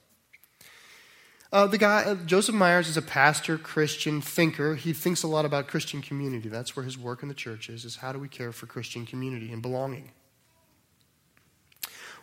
Uh, 1.51 1.67
the 1.67 1.77
guy, 1.77 2.03
uh, 2.03 2.15
Joseph 2.25 2.55
Myers, 2.55 2.87
is 2.87 2.95
a 2.95 3.01
pastor, 3.01 3.57
Christian 3.57 4.21
thinker. 4.21 4.75
He 4.75 4.93
thinks 4.93 5.23
a 5.23 5.27
lot 5.27 5.43
about 5.43 5.67
Christian 5.67 6.01
community. 6.01 6.47
That's 6.47 6.77
where 6.77 6.85
his 6.85 6.97
work 6.97 7.23
in 7.23 7.27
the 7.27 7.35
church 7.35 7.69
is, 7.69 7.83
is 7.83 7.97
how 7.97 8.13
do 8.13 8.19
we 8.19 8.29
care 8.29 8.53
for 8.53 8.67
Christian 8.67 9.05
community 9.05 9.51
and 9.51 9.61
belonging. 9.61 10.11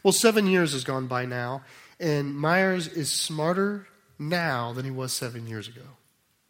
Well, 0.03 0.12
seven 0.12 0.47
years 0.47 0.73
has 0.73 0.85
gone 0.85 1.09
by 1.09 1.27
now, 1.27 1.62
and 2.00 2.35
Myers 2.35 2.88
is 2.88 3.11
smarter 3.11 3.87
now 4.18 4.72
than 4.72 4.84
he 4.84 4.90
was 4.90 5.12
seven 5.12 5.46
years 5.46 5.68
ago. 5.68 5.82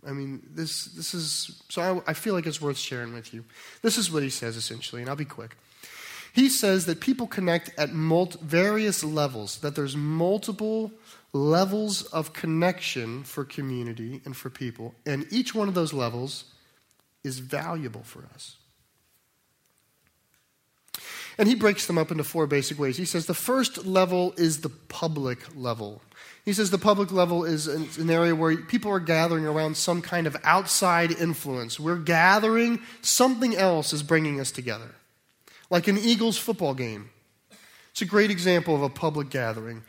I 0.07 0.13
mean, 0.13 0.43
this, 0.51 0.87
this 0.87 1.13
is, 1.13 1.63
so 1.69 2.03
I, 2.07 2.11
I 2.11 2.15
feel 2.15 2.35
like 2.35 2.47
it's 2.47 2.61
worth 2.61 2.79
sharing 2.79 3.13
with 3.13 3.35
you. 3.35 3.45
This 3.83 3.99
is 3.99 4.13
what 4.13 4.23
he 4.23 4.31
says 4.31 4.57
essentially, 4.57 5.03
and 5.03 5.11
I'll 5.11 5.17
be 5.17 5.25
quick. 5.25 5.57
He 6.33 6.49
says 6.49 6.87
that 6.87 7.01
people 7.01 7.27
connect 7.27 7.77
at 7.79 7.91
various 7.91 9.03
levels, 9.03 9.59
that 9.59 9.75
there's 9.75 9.97
multiple 9.97 10.93
levels 11.33 12.05
of 12.05 12.33
connection 12.33 13.25
for 13.25 13.45
community 13.45 14.21
and 14.25 14.37
for 14.37 14.51
people, 14.51 14.95
and 15.05 15.27
each 15.31 15.55
one 15.55 15.69
of 15.69 15.75
those 15.75 15.93
levels 15.93 16.45
is 17.25 17.41
valuable 17.41 18.03
for 18.03 18.25
us. 18.35 18.57
And 21.39 21.49
he 21.49 21.55
breaks 21.55 21.87
them 21.87 21.99
up 21.99 22.11
into 22.11 22.25
four 22.25 22.47
basic 22.47 22.79
ways. 22.79 22.97
He 22.97 23.05
says 23.05 23.27
the 23.27 23.35
first 23.35 23.87
level 23.87 24.35
is 24.37 24.61
the 24.61 24.69
public 24.69 25.39
level. 25.57 26.03
He 26.49 26.55
says 26.55 26.71
the 26.71 26.79
public 26.79 27.13
level 27.13 27.45
is 27.45 27.67
an, 27.67 28.09
area 28.09 28.35
where 28.35 28.57
people 28.57 28.91
are 28.91 29.01
gathering 29.01 29.45
around 29.45 29.77
some 29.77 30.01
kind 30.01 30.27
of 30.27 30.35
outside 30.45 31.11
influence. 31.11 31.79
We're 31.79 31.99
gathering, 31.99 32.81
something 33.03 33.55
else 33.55 33.93
is 33.93 34.03
bringing 34.03 34.41
us 34.41 34.51
together. 34.51 34.95
Like 35.69 35.89
an 35.89 35.99
Eagles 35.99 36.39
football 36.39 36.73
game. 36.73 37.11
It's 37.91 38.01
a 38.01 38.07
great 38.07 38.31
example 38.31 38.75
of 38.75 38.81
a 38.81 38.89
public 38.89 39.29
gathering. 39.29 39.83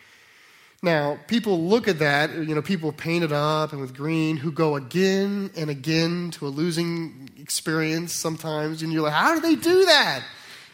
Now, 0.83 1.17
people 1.29 1.63
look 1.63 1.87
at 1.87 1.99
that, 1.99 2.35
you 2.35 2.53
know, 2.53 2.61
people 2.61 2.91
painted 2.91 3.31
up 3.31 3.71
and 3.71 3.79
with 3.79 3.95
green 3.95 4.35
who 4.35 4.51
go 4.51 4.75
again 4.75 5.51
and 5.55 5.69
again 5.69 6.31
to 6.31 6.45
a 6.45 6.49
losing 6.49 7.29
experience 7.39 8.11
sometimes, 8.11 8.81
and 8.81 8.91
you're 8.91 9.03
like, 9.03 9.13
how 9.13 9.33
do 9.33 9.39
they 9.39 9.55
do 9.55 9.85
that? 9.85 10.23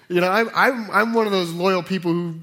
You 0.10 0.22
know, 0.22 0.32
I'm, 0.32 0.50
I'm, 0.56 0.89
I'm 0.89 1.13
one 1.13 1.27
of 1.27 1.32
those 1.32 1.51
loyal 1.51 1.84
people 1.84 2.12
who 2.12 2.39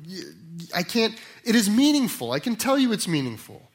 I 0.72 0.84
can't, 0.84 1.16
it 1.44 1.54
is 1.54 1.68
meaningful. 1.68 2.32
I 2.32 2.38
can 2.38 2.56
tell 2.56 2.78
you 2.78 2.92
it's 2.92 3.08
meaningful. 3.08 3.70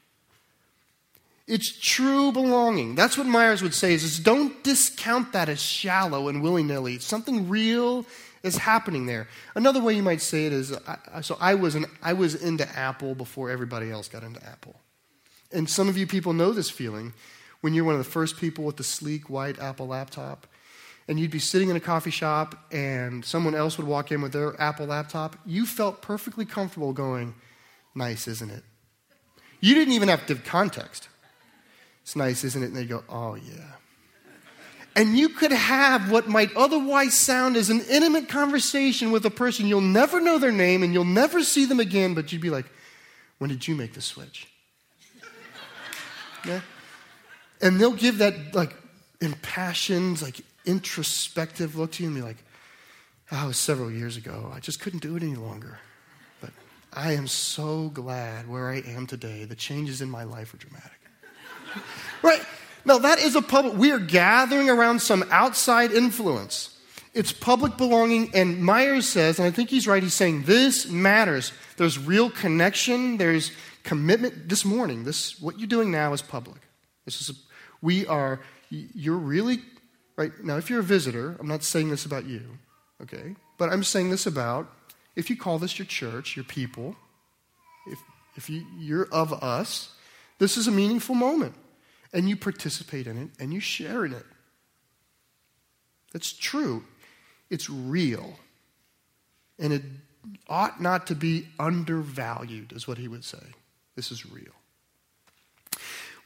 It's 1.46 1.70
true 1.80 2.30
belonging. 2.30 2.94
That's 2.94 3.16
what 3.16 3.26
Myers 3.26 3.62
would 3.62 3.74
say 3.74 3.94
is, 3.94 4.04
is 4.04 4.18
don't 4.18 4.62
discount 4.62 5.32
that 5.32 5.48
as 5.48 5.60
shallow 5.60 6.28
and 6.28 6.42
willy-nilly. 6.42 6.98
Something 6.98 7.48
real 7.48 8.04
is 8.42 8.58
happening 8.58 9.06
there. 9.06 9.28
Another 9.54 9.80
way 9.80 9.94
you 9.94 10.02
might 10.02 10.20
say 10.20 10.46
it 10.46 10.52
is 10.52 10.74
I, 10.86 11.22
so 11.22 11.38
I 11.40 11.54
was, 11.54 11.74
an, 11.74 11.86
I 12.02 12.12
was 12.12 12.34
into 12.34 12.68
Apple 12.76 13.14
before 13.14 13.50
everybody 13.50 13.90
else 13.90 14.08
got 14.08 14.22
into 14.22 14.44
Apple. 14.46 14.76
And 15.50 15.68
some 15.68 15.88
of 15.88 15.96
you 15.96 16.06
people 16.06 16.34
know 16.34 16.52
this 16.52 16.68
feeling 16.68 17.14
when 17.62 17.72
you're 17.72 17.84
one 17.84 17.94
of 17.94 18.04
the 18.04 18.10
first 18.10 18.36
people 18.36 18.64
with 18.64 18.76
the 18.76 18.84
sleek 18.84 19.30
white 19.30 19.58
Apple 19.58 19.88
laptop 19.88 20.46
and 21.08 21.18
you'd 21.18 21.30
be 21.30 21.38
sitting 21.38 21.70
in 21.70 21.76
a 21.76 21.80
coffee 21.80 22.10
shop 22.10 22.66
and 22.70 23.24
someone 23.24 23.54
else 23.54 23.78
would 23.78 23.86
walk 23.86 24.12
in 24.12 24.20
with 24.20 24.32
their 24.32 24.60
Apple 24.60 24.86
laptop, 24.86 25.36
you 25.46 25.64
felt 25.64 26.02
perfectly 26.02 26.44
comfortable 26.44 26.92
going, 26.92 27.34
Nice, 27.98 28.28
isn't 28.28 28.50
it? 28.50 28.62
You 29.60 29.74
didn't 29.74 29.94
even 29.94 30.08
have 30.08 30.24
to 30.26 30.34
give 30.34 30.44
context. 30.44 31.08
It's 32.02 32.14
nice, 32.14 32.44
isn't 32.44 32.62
it? 32.62 32.66
And 32.66 32.76
they 32.76 32.84
go, 32.84 33.02
Oh, 33.08 33.34
yeah. 33.34 33.72
And 34.94 35.18
you 35.18 35.30
could 35.30 35.52
have 35.52 36.10
what 36.10 36.28
might 36.28 36.54
otherwise 36.56 37.14
sound 37.14 37.56
as 37.56 37.70
an 37.70 37.80
intimate 37.90 38.28
conversation 38.28 39.10
with 39.10 39.24
a 39.26 39.30
person. 39.30 39.66
You'll 39.66 39.80
never 39.80 40.20
know 40.20 40.38
their 40.38 40.52
name 40.52 40.84
and 40.84 40.94
you'll 40.94 41.04
never 41.04 41.42
see 41.42 41.66
them 41.66 41.80
again, 41.80 42.14
but 42.14 42.32
you'd 42.32 42.40
be 42.40 42.50
like, 42.50 42.66
When 43.38 43.50
did 43.50 43.66
you 43.66 43.74
make 43.74 43.94
the 43.94 44.00
switch? 44.00 44.46
Yeah? 46.46 46.60
And 47.60 47.80
they'll 47.80 47.90
give 47.92 48.18
that 48.18 48.54
like 48.54 48.76
impassioned, 49.20 50.22
like 50.22 50.40
introspective 50.64 51.74
look 51.74 51.90
to 51.92 52.04
you 52.04 52.10
and 52.10 52.16
be 52.16 52.22
like, 52.22 52.36
oh, 53.32 53.50
several 53.50 53.90
years 53.90 54.16
ago. 54.16 54.52
I 54.54 54.60
just 54.60 54.78
couldn't 54.78 55.02
do 55.02 55.16
it 55.16 55.24
any 55.24 55.34
longer. 55.34 55.80
I 56.98 57.12
am 57.12 57.28
so 57.28 57.90
glad 57.90 58.48
where 58.48 58.68
I 58.68 58.78
am 58.80 59.06
today. 59.06 59.44
The 59.44 59.54
changes 59.54 60.02
in 60.02 60.10
my 60.10 60.24
life 60.24 60.52
are 60.52 60.56
dramatic. 60.56 60.98
right? 62.22 62.44
Now, 62.84 62.98
that 62.98 63.20
is 63.20 63.36
a 63.36 63.42
public, 63.42 63.74
we 63.74 63.92
are 63.92 64.00
gathering 64.00 64.68
around 64.68 65.00
some 65.00 65.24
outside 65.30 65.92
influence. 65.92 66.76
It's 67.14 67.30
public 67.30 67.76
belonging, 67.76 68.34
and 68.34 68.60
Myers 68.60 69.08
says, 69.08 69.38
and 69.38 69.46
I 69.46 69.52
think 69.52 69.70
he's 69.70 69.86
right, 69.86 70.02
he's 70.02 70.14
saying 70.14 70.42
this 70.42 70.90
matters. 70.90 71.52
There's 71.76 72.00
real 72.00 72.30
connection, 72.30 73.16
there's 73.16 73.52
commitment. 73.84 74.48
This 74.48 74.64
morning, 74.64 75.04
this 75.04 75.40
what 75.40 75.56
you're 75.60 75.68
doing 75.68 75.92
now 75.92 76.12
is 76.14 76.20
public. 76.20 76.62
This 77.04 77.20
is 77.20 77.30
a, 77.30 77.32
we 77.80 78.08
are, 78.08 78.40
you're 78.70 79.16
really 79.16 79.60
Right? 80.18 80.32
Now, 80.42 80.56
if 80.56 80.68
you're 80.68 80.80
a 80.80 80.82
visitor, 80.82 81.36
I'm 81.38 81.46
not 81.46 81.62
saying 81.62 81.90
this 81.90 82.04
about 82.04 82.24
you, 82.24 82.58
okay? 83.00 83.36
But 83.56 83.72
I'm 83.72 83.84
saying 83.84 84.10
this 84.10 84.26
about 84.26 84.68
if 85.18 85.28
you 85.28 85.36
call 85.36 85.58
this 85.58 85.80
your 85.80 85.86
church, 85.86 86.36
your 86.36 86.44
people, 86.44 86.94
if, 87.88 87.98
if 88.36 88.48
you, 88.48 88.64
you're 88.78 89.08
of 89.10 89.32
us, 89.42 89.90
this 90.38 90.56
is 90.56 90.68
a 90.68 90.70
meaningful 90.70 91.16
moment. 91.16 91.54
And 92.12 92.28
you 92.28 92.36
participate 92.36 93.08
in 93.08 93.18
it 93.18 93.30
and 93.40 93.52
you 93.52 93.58
share 93.58 94.04
in 94.06 94.12
it. 94.12 94.24
That's 96.12 96.32
true. 96.32 96.84
It's 97.50 97.68
real. 97.68 98.38
And 99.58 99.72
it 99.72 99.82
ought 100.48 100.80
not 100.80 101.08
to 101.08 101.16
be 101.16 101.48
undervalued, 101.58 102.72
is 102.72 102.86
what 102.86 102.98
he 102.98 103.08
would 103.08 103.24
say. 103.24 103.42
This 103.96 104.12
is 104.12 104.24
real. 104.24 104.52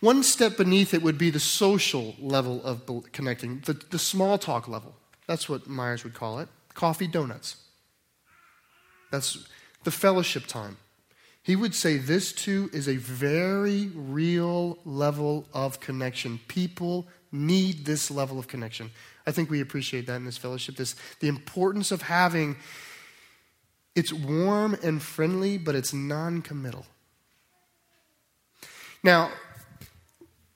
One 0.01 0.23
step 0.23 0.59
beneath 0.59 0.93
it 0.93 1.03
would 1.03 1.17
be 1.17 1.31
the 1.31 1.41
social 1.41 2.15
level 2.21 2.63
of 2.63 2.83
connecting, 3.13 3.61
the, 3.65 3.73
the 3.73 3.99
small 3.99 4.37
talk 4.37 4.69
level. 4.69 4.95
That's 5.27 5.49
what 5.49 5.67
Myers 5.67 6.05
would 6.05 6.15
call 6.15 6.41
it 6.41 6.49
coffee 6.75 7.07
donuts. 7.07 7.62
That's 9.12 9.47
the 9.85 9.90
fellowship 9.92 10.47
time. 10.47 10.78
He 11.42 11.54
would 11.54 11.75
say 11.75 11.99
this 11.99 12.33
too 12.33 12.71
is 12.73 12.88
a 12.88 12.97
very 12.97 13.90
real 13.95 14.78
level 14.85 15.47
of 15.52 15.81
connection. 15.81 16.40
People 16.49 17.07
need 17.31 17.85
this 17.85 18.11
level 18.11 18.38
of 18.38 18.49
connection. 18.49 18.90
I 19.26 19.33
think 19.33 19.50
we 19.50 19.61
appreciate 19.61 20.07
that 20.07 20.16
in 20.16 20.25
this 20.25 20.38
fellowship. 20.38 20.76
This 20.76 20.97
the 21.21 21.28
importance 21.28 21.92
of 21.92 22.02
having 22.02 22.57
it's 23.95 24.12
warm 24.12 24.76
and 24.83 25.02
friendly, 25.02 25.59
but 25.59 25.75
it's 25.75 25.92
non-committal. 25.92 26.87
Now, 29.02 29.31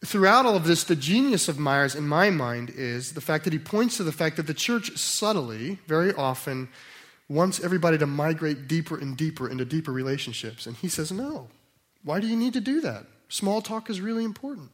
throughout 0.02 0.46
all 0.46 0.56
of 0.56 0.64
this, 0.64 0.84
the 0.84 0.96
genius 0.96 1.46
of 1.46 1.58
Myers, 1.58 1.94
in 1.94 2.08
my 2.08 2.30
mind, 2.30 2.70
is 2.70 3.12
the 3.12 3.20
fact 3.20 3.44
that 3.44 3.52
he 3.52 3.58
points 3.58 3.98
to 3.98 4.04
the 4.04 4.12
fact 4.12 4.36
that 4.36 4.46
the 4.46 4.54
church 4.54 4.96
subtly, 4.96 5.80
very 5.86 6.14
often, 6.14 6.70
wants 7.28 7.62
everybody 7.62 7.98
to 7.98 8.06
migrate 8.06 8.68
deeper 8.68 8.98
and 8.98 9.16
deeper 9.16 9.48
into 9.48 9.64
deeper 9.64 9.92
relationships. 9.92 10.66
And 10.66 10.76
he 10.76 10.88
says, 10.88 11.10
no. 11.10 11.48
Why 12.04 12.20
do 12.20 12.26
you 12.26 12.36
need 12.36 12.52
to 12.52 12.60
do 12.60 12.80
that? 12.82 13.06
Small 13.28 13.60
talk 13.60 13.90
is 13.90 14.00
really 14.00 14.24
important. 14.24 14.70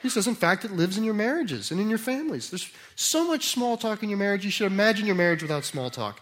He 0.00 0.08
says, 0.08 0.26
in 0.26 0.34
fact, 0.34 0.64
it 0.64 0.72
lives 0.72 0.98
in 0.98 1.04
your 1.04 1.14
marriages 1.14 1.70
and 1.70 1.80
in 1.80 1.88
your 1.88 1.98
families. 1.98 2.50
There's 2.50 2.70
so 2.94 3.26
much 3.26 3.48
small 3.48 3.76
talk 3.76 4.02
in 4.02 4.08
your 4.08 4.18
marriage, 4.18 4.44
you 4.44 4.50
should 4.50 4.70
imagine 4.70 5.06
your 5.06 5.16
marriage 5.16 5.42
without 5.42 5.64
small 5.64 5.90
talk. 5.90 6.20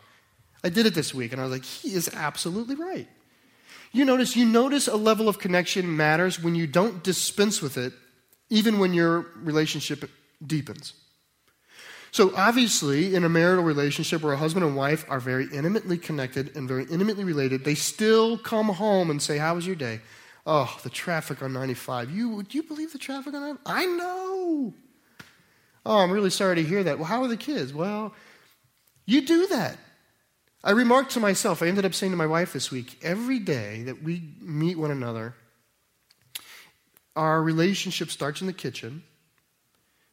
I 0.63 0.71
did 0.71 0.87
it 0.87 0.95
this 0.95 1.13
week, 1.13 1.33
and 1.33 1.41
I 1.41 1.45
was 1.45 1.53
like, 1.53 1.65
he 1.65 1.95
is 1.95 2.09
absolutely 2.15 2.77
right. 2.77 3.09
You 3.93 4.05
notice, 4.05 4.35
you 4.35 4.47
notice 4.47 4.89
a 4.89 4.97
level 4.97 5.29
of 5.29 5.39
connection 5.39 5.97
matters 5.97 6.43
when 6.43 6.55
you 6.55 6.67
don't 6.67 7.03
dispense 7.03 7.61
with 7.61 7.77
it 7.77 7.93
even 8.49 8.79
when 8.79 8.95
your 8.95 9.27
relationship 9.37 10.09
deepens. 10.45 10.95
So, 12.15 12.33
obviously, 12.37 13.17
in 13.17 13.25
a 13.25 13.29
marital 13.29 13.65
relationship 13.65 14.23
where 14.23 14.35
a 14.35 14.37
husband 14.37 14.65
and 14.65 14.77
wife 14.77 15.05
are 15.09 15.19
very 15.19 15.47
intimately 15.53 15.99
connected 15.99 16.57
and 16.57 16.69
very 16.69 16.85
intimately 16.85 17.25
related, 17.25 17.65
they 17.65 17.75
still 17.75 18.39
come 18.39 18.69
home 18.69 19.11
and 19.11 19.21
say, 19.21 19.37
How 19.37 19.57
was 19.57 19.67
your 19.67 19.75
day? 19.75 20.01
Oh, 20.47 20.79
the 20.85 20.91
traffic 20.91 21.43
on 21.43 21.53
95. 21.53 22.13
You, 22.13 22.45
do 22.45 22.57
you 22.57 22.63
believe 22.63 22.93
the 22.93 22.99
traffic 22.99 23.35
on 23.35 23.41
95? 23.41 23.63
I 23.67 23.87
know. 23.87 24.75
Oh, 25.85 25.99
I'm 25.99 26.13
really 26.13 26.31
sorry 26.31 26.55
to 26.55 26.63
hear 26.63 26.85
that. 26.85 27.01
Well, 27.01 27.09
how 27.09 27.21
are 27.21 27.27
the 27.27 27.37
kids? 27.37 27.75
Well, 27.75 28.15
you 29.07 29.27
do 29.27 29.49
that. 29.49 29.77
I 30.63 30.71
remarked 30.71 31.11
to 31.15 31.21
myself, 31.21 31.63
I 31.65 31.67
ended 31.67 31.85
up 31.85 31.95
saying 31.95 32.13
to 32.13 32.17
my 32.17 32.27
wife 32.27 32.53
this 32.53 32.71
week, 32.71 32.97
every 33.03 33.41
day 33.41 33.83
that 33.83 34.05
we 34.05 34.23
meet 34.41 34.79
one 34.79 34.93
another, 34.93 35.35
our 37.17 37.43
relationship 37.43 38.13
starts 38.13 38.41
in 38.41 38.47
the 38.47 38.53
kitchen. 38.53 39.03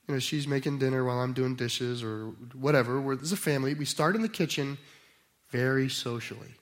You 0.07 0.15
know, 0.15 0.19
she's 0.19 0.47
making 0.47 0.79
dinner 0.79 1.03
while 1.03 1.19
I'm 1.19 1.33
doing 1.33 1.55
dishes 1.55 2.03
or 2.03 2.27
whatever. 2.53 2.99
We're, 2.99 3.19
as 3.19 3.31
a 3.31 3.37
family, 3.37 3.73
we 3.73 3.85
start 3.85 4.15
in 4.15 4.21
the 4.21 4.29
kitchen 4.29 4.77
very 5.49 5.89
socially. 5.89 6.55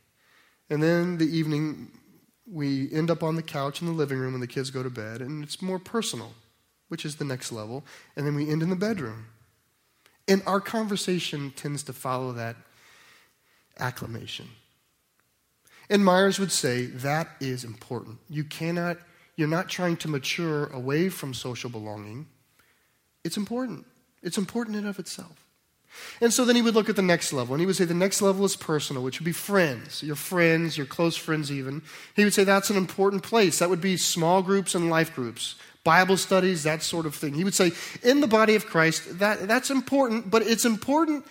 And 0.70 0.84
then 0.84 1.18
the 1.18 1.26
evening, 1.26 1.92
we 2.46 2.92
end 2.92 3.10
up 3.10 3.24
on 3.24 3.36
the 3.36 3.44
couch 3.44 3.82
in 3.82 3.88
the 3.88 3.94
living 3.94 4.20
room 4.20 4.34
when 4.34 4.42
the 4.42 4.48
kids 4.48 4.70
go 4.70 4.84
to 4.84 4.90
bed, 4.90 5.22
and 5.22 5.44
it's 5.44 5.62
more 5.62 5.80
personal, 5.80 6.34
which 6.90 7.06
is 7.06 7.16
the 7.16 7.26
next 7.26 7.52
level. 7.52 7.84
And 8.16 8.28
then 8.28 8.36
we 8.36 8.50
end 8.50 8.62
in 8.62 8.70
the 8.70 8.76
bedroom. 8.76 9.28
And 10.28 10.44
our 10.46 10.60
conversation 10.60 11.52
tends 11.56 11.82
to 11.84 11.94
follow 11.94 12.34
that 12.34 12.56
acclamation. 13.80 14.50
And 15.90 16.06
Myers 16.06 16.38
would 16.38 16.52
say 16.52 16.86
that 16.86 17.30
is 17.40 17.64
important. 17.64 18.20
You 18.30 18.44
cannot 18.44 18.98
you're 19.40 19.48
not 19.48 19.70
trying 19.70 19.96
to 19.96 20.10
mature 20.10 20.66
away 20.66 21.08
from 21.08 21.34
social 21.34 21.70
belonging. 21.70 22.28
It's 23.24 23.38
important. 23.38 23.86
It's 24.22 24.38
important 24.38 24.78
in 24.78 24.86
of 24.86 25.00
itself. 25.00 25.46
And 26.22 26.34
so 26.34 26.46
then 26.46 26.56
he 26.56 26.62
would 26.62 26.76
look 26.76 26.90
at 26.90 26.96
the 26.96 27.02
next 27.02 27.34
level, 27.34 27.54
and 27.54 27.62
he 27.62 27.66
would 27.66 27.76
say 27.76 27.86
the 27.86 27.94
next 27.94 28.22
level 28.22 28.46
is 28.46 28.56
personal, 28.56 29.04
which 29.04 29.20
would 29.20 29.26
be 29.26 29.32
friends, 29.32 30.04
your 30.04 30.16
friends, 30.16 30.78
your 30.78 30.86
close 30.86 31.16
friends, 31.16 31.52
even. 31.52 31.82
He 32.16 32.24
would 32.24 32.34
say 32.34 32.44
that's 32.44 32.70
an 32.70 32.78
important 32.78 33.24
place. 33.24 33.60
That 33.60 33.70
would 33.70 33.82
be 33.82 33.98
small 33.98 34.42
groups 34.42 34.76
and 34.76 34.90
life 34.90 35.14
groups, 35.14 35.56
Bible 35.84 36.18
studies, 36.18 36.64
that 36.64 36.84
sort 36.84 37.06
of 37.06 37.16
thing. 37.16 37.34
He 37.34 37.44
would 37.44 37.56
say 37.56 37.72
in 38.04 38.22
the 38.22 38.28
body 38.28 38.56
of 38.56 38.66
Christ, 38.66 39.20
that, 39.20 39.48
that's 39.48 39.72
important, 39.72 40.30
but 40.30 40.44
it's 40.44 40.66
important, 40.66 41.26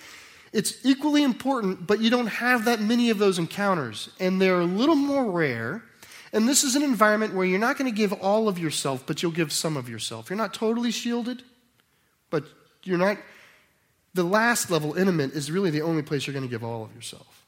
it's 0.52 0.85
equally 0.85 1.23
important, 1.23 1.87
but 1.87 2.00
you 2.00 2.11
don't 2.11 2.26
have 2.26 2.64
that 2.64 2.80
many 2.80 3.11
of 3.11 3.18
those 3.18 3.38
encounters. 3.38 4.11
And 4.18 4.40
they're 4.40 4.61
a 4.61 4.64
little 4.64 4.97
more 4.97 5.30
rare, 5.30 5.85
and 6.33 6.49
this 6.49 6.64
is 6.64 6.75
an 6.75 6.83
environment 6.83 7.35
where 7.35 7.47
you're 7.47 7.59
not 7.59 7.78
going 7.78 7.90
to 7.90 7.97
give 7.97 8.12
all 8.12 8.49
of 8.49 8.59
yourself, 8.59 9.04
but 9.07 9.23
you'll 9.23 9.33
give 9.33 9.52
some 9.52 9.76
of 9.76 9.88
yourself. 9.88 10.28
You're 10.28 10.37
not 10.37 10.52
totally 10.52 10.90
shielded, 10.90 11.42
but 12.30 12.44
you're 12.82 12.99
not 12.99 13.18
the 14.14 14.25
last 14.25 14.70
level, 14.70 14.94
intimate, 14.94 15.32
is 15.32 15.50
really 15.50 15.70
the 15.70 15.82
only 15.82 16.02
place 16.02 16.26
you're 16.26 16.35
going 16.35 16.47
to 16.47 16.50
give 16.50 16.64
all 16.64 16.85
of 16.85 16.94
yourself. 16.94 17.47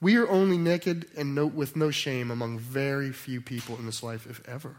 We 0.00 0.16
are 0.16 0.28
only 0.28 0.56
naked 0.56 1.06
and 1.16 1.34
no, 1.34 1.46
with 1.46 1.76
no 1.76 1.90
shame 1.90 2.30
among 2.30 2.58
very 2.58 3.12
few 3.12 3.40
people 3.40 3.76
in 3.76 3.86
this 3.86 4.02
life, 4.02 4.26
if 4.28 4.46
ever. 4.48 4.76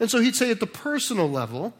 And 0.00 0.10
so 0.10 0.20
he'd 0.20 0.36
say 0.36 0.50
at 0.50 0.60
the 0.60 0.66
personal 0.66 1.28
level, 1.28 1.74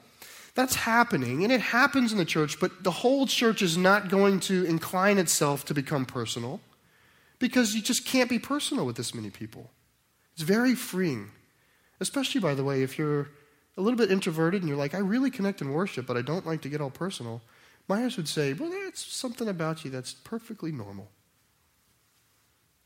that's 0.55 0.75
happening, 0.75 1.45
and 1.45 1.52
it 1.52 1.61
happens 1.61 2.11
in 2.11 2.19
the 2.19 2.25
church, 2.25 2.59
but 2.59 2.83
the 2.83 2.90
whole 2.90 3.26
church 3.26 3.62
is 3.62 3.78
not 3.78 4.09
going 4.09 4.40
to 4.40 4.64
incline 4.64 5.17
itself 5.17 5.64
to 5.67 5.75
become 5.75 6.05
personal 6.05 6.61
because 7.38 7.76
you 7.76 7.81
just 7.81 8.05
can't 8.05 8.28
be 8.28 8.40
personal 8.40 8.85
with 8.85 8.97
this 8.97 9.14
many 9.14 9.31
people. 9.31 9.71
It's 10.33 10.43
very 10.43 10.75
freeing, 10.75 11.31
especially, 12.00 12.40
by 12.40 12.55
the 12.55 12.64
way, 12.64 12.83
if 12.83 12.99
you're 12.99 13.28
a 13.79 13.81
little 13.81 13.97
bit 13.97 14.11
introverted 14.11 14.61
and 14.61 14.69
you're 14.69 14.77
like, 14.77 14.95
I 14.95 14.99
really 14.99 15.31
connect 15.31 15.63
in 15.63 15.73
worship, 15.73 16.05
but 16.05 16.17
I 16.17 16.23
don't 16.23 16.45
like 16.45 16.61
to 16.63 16.69
get 16.69 16.81
all 16.81 16.91
personal. 16.91 17.41
Myers 17.87 18.17
would 18.17 18.29
say, 18.29 18.53
Well, 18.53 18.71
that's 18.71 19.01
something 19.01 19.49
about 19.49 19.85
you 19.85 19.91
that's 19.91 20.13
perfectly 20.13 20.73
normal. 20.73 21.09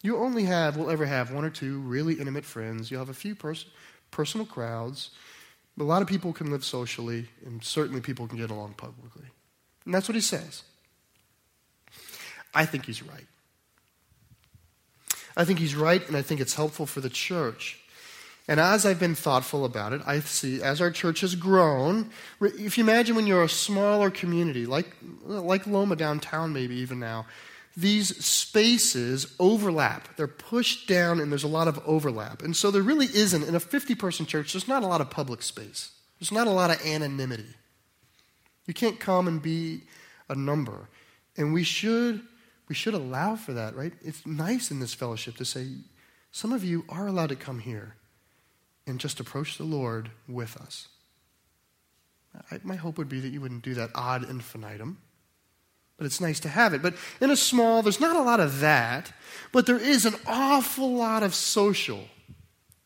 You 0.03 0.19
only 0.19 0.45
have, 0.45 0.77
will 0.77 0.91
ever 0.91 1.07
have 1.07 1.33
one 1.33 1.45
or 1.45 1.51
two 1.51 1.81
really 1.81 2.15
intimate 2.15 2.45
friends. 2.45 2.91
You'll 2.91 3.01
have 3.01 3.09
a 3.09 3.15
few 3.15 3.35
pers- 3.35 3.67
personal 4.11 4.47
crowds. 4.47 5.11
A 5.81 5.83
lot 5.83 6.03
of 6.03 6.09
people 6.09 6.33
can 6.33 6.51
live 6.51 6.65
socially, 6.65 7.29
and 7.47 7.65
certainly 7.65 8.01
people 8.01 8.29
can 8.29 8.37
get 8.37 8.51
along 8.51 8.75
publicly. 8.75 9.27
And 9.85 9.95
that's 9.95 10.09
what 10.09 10.15
he 10.15 10.21
says. 10.21 10.65
I 12.55 12.67
think 12.67 12.85
he's 12.85 13.03
right. 13.03 13.27
I 15.37 15.45
think 15.45 15.59
he's 15.59 15.75
right, 15.75 16.07
and 16.07 16.17
I 16.17 16.23
think 16.23 16.41
it's 16.41 16.55
helpful 16.55 16.85
for 16.85 17.01
the 17.01 17.09
church. 17.09 17.82
And 18.49 18.59
as 18.59 18.85
I've 18.85 18.99
been 18.99 19.15
thoughtful 19.15 19.65
about 19.65 19.93
it, 19.93 20.03
I 20.05 20.21
see 20.21 20.63
as 20.63 20.81
our 20.81 20.91
church 20.91 21.21
has 21.21 21.37
grown, 21.37 22.11
if 22.41 22.77
you 22.77 22.85
imagine 22.85 23.15
when 23.15 23.27
you're 23.27 23.45
a 23.45 23.49
smaller 23.49 24.11
community, 24.11 24.67
like, 24.67 24.97
like 25.25 25.67
Loma 25.67 25.95
downtown, 25.95 26.53
maybe 26.53 26.75
even 26.77 26.99
now, 26.99 27.27
these 27.77 28.23
spaces 28.25 29.35
overlap. 29.39 30.17
They're 30.17 30.27
pushed 30.27 30.89
down, 30.89 31.21
and 31.21 31.31
there's 31.31 31.45
a 31.45 31.49
lot 31.49 31.69
of 31.69 31.81
overlap. 31.87 32.43
And 32.43 32.55
so 32.57 32.71
there 32.71 32.83
really 32.83 33.07
isn't, 33.07 33.45
in 33.45 33.55
a 33.55 33.61
50 33.61 33.95
person 33.95 34.27
church, 34.27 34.53
there's 34.53 34.69
not 34.69 34.83
a 34.83 34.87
lot 34.87 35.01
of 35.01 35.09
public 35.09 35.43
space, 35.43 35.93
there's 36.19 36.33
not 36.33 36.47
a 36.47 36.51
lot 36.51 36.71
of 36.71 36.85
anonymity. 36.85 37.55
You 38.67 38.75
can't 38.75 39.01
come 39.01 39.27
and 39.27 39.41
be 39.41 39.83
a 40.29 40.35
number. 40.35 40.89
And 41.37 41.53
we 41.53 41.65
should, 41.65 42.23
we 42.69 42.75
should 42.75 42.95
allow 42.95 43.37
for 43.37 43.53
that, 43.55 43.75
right? 43.75 43.93
It's 44.03 44.27
nice 44.27 44.71
in 44.71 44.79
this 44.79 44.95
fellowship 44.95 45.37
to 45.37 45.45
say, 45.45 45.69
some 46.31 46.53
of 46.53 46.65
you 46.65 46.85
are 46.89 47.07
allowed 47.07 47.31
to 47.31 47.37
come 47.37 47.59
here 47.59 47.97
and 48.87 48.99
just 48.99 49.21
approach 49.21 49.59
the 49.59 49.65
Lord 49.65 50.11
with 50.29 50.57
us. 50.57 50.89
I, 52.51 52.61
my 52.62 52.77
hope 52.77 52.99
would 52.99 53.09
be 53.09 53.21
that 53.21 53.29
you 53.29 53.41
wouldn't 53.41 53.62
do 53.62 53.75
that 53.75 53.91
ad 53.95 54.25
infinitum 54.25 54.99
but 56.03 56.07
it's 56.07 56.21
nice 56.21 56.41
to 56.41 56.49
have 56.49 56.75
it. 56.75 56.83
But 56.83 56.95
in 57.21 57.31
a 57.31 57.37
small, 57.37 57.81
there's 57.81 58.01
not 58.01 58.17
a 58.17 58.23
lot 58.23 58.41
of 58.41 58.59
that, 58.59 59.12
but 59.53 59.67
there 59.67 59.79
is 59.79 60.05
an 60.05 60.17
awful 60.27 60.93
lot 60.97 61.23
of 61.23 61.33
social. 61.33 62.09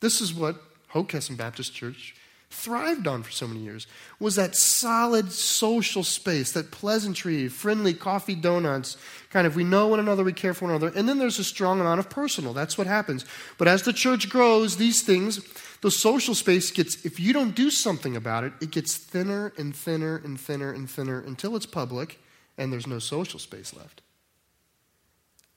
This 0.00 0.20
is 0.20 0.34
what 0.34 0.60
Hockessin 0.92 1.34
Baptist 1.34 1.72
Church 1.72 2.14
thrived 2.50 3.06
on 3.06 3.22
for 3.22 3.30
so 3.30 3.46
many 3.46 3.60
years 3.60 3.86
was 4.18 4.36
that 4.36 4.54
solid 4.54 5.30
social 5.32 6.02
space 6.02 6.52
that 6.52 6.70
pleasantry 6.70 7.48
friendly 7.48 7.92
coffee 7.92 8.34
donuts 8.34 8.96
kind 9.30 9.46
of 9.46 9.56
we 9.56 9.64
know 9.64 9.88
one 9.88 10.00
another 10.00 10.24
we 10.24 10.32
care 10.32 10.54
for 10.54 10.66
one 10.66 10.74
another 10.74 10.96
and 10.96 11.08
then 11.08 11.18
there's 11.18 11.38
a 11.38 11.44
strong 11.44 11.80
amount 11.80 11.98
of 12.00 12.08
personal 12.08 12.52
that's 12.52 12.78
what 12.78 12.86
happens 12.86 13.24
but 13.58 13.68
as 13.68 13.82
the 13.82 13.92
church 13.92 14.28
grows 14.28 14.76
these 14.76 15.02
things 15.02 15.40
the 15.82 15.90
social 15.90 16.34
space 16.34 16.70
gets 16.70 17.04
if 17.04 17.20
you 17.20 17.32
don't 17.32 17.54
do 17.54 17.70
something 17.70 18.16
about 18.16 18.44
it 18.44 18.52
it 18.60 18.70
gets 18.70 18.96
thinner 18.96 19.52
and 19.58 19.74
thinner 19.76 20.16
and 20.16 20.40
thinner 20.40 20.72
and 20.72 20.88
thinner 20.88 21.20
until 21.20 21.56
it's 21.56 21.66
public 21.66 22.18
and 22.58 22.72
there's 22.72 22.86
no 22.86 22.98
social 22.98 23.38
space 23.38 23.74
left. 23.74 24.02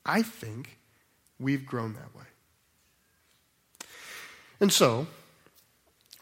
I 0.06 0.22
think 0.22 0.78
we've 1.40 1.66
grown 1.66 1.94
that 1.94 2.16
way. 2.16 2.26
And 4.60 4.72
so, 4.72 5.08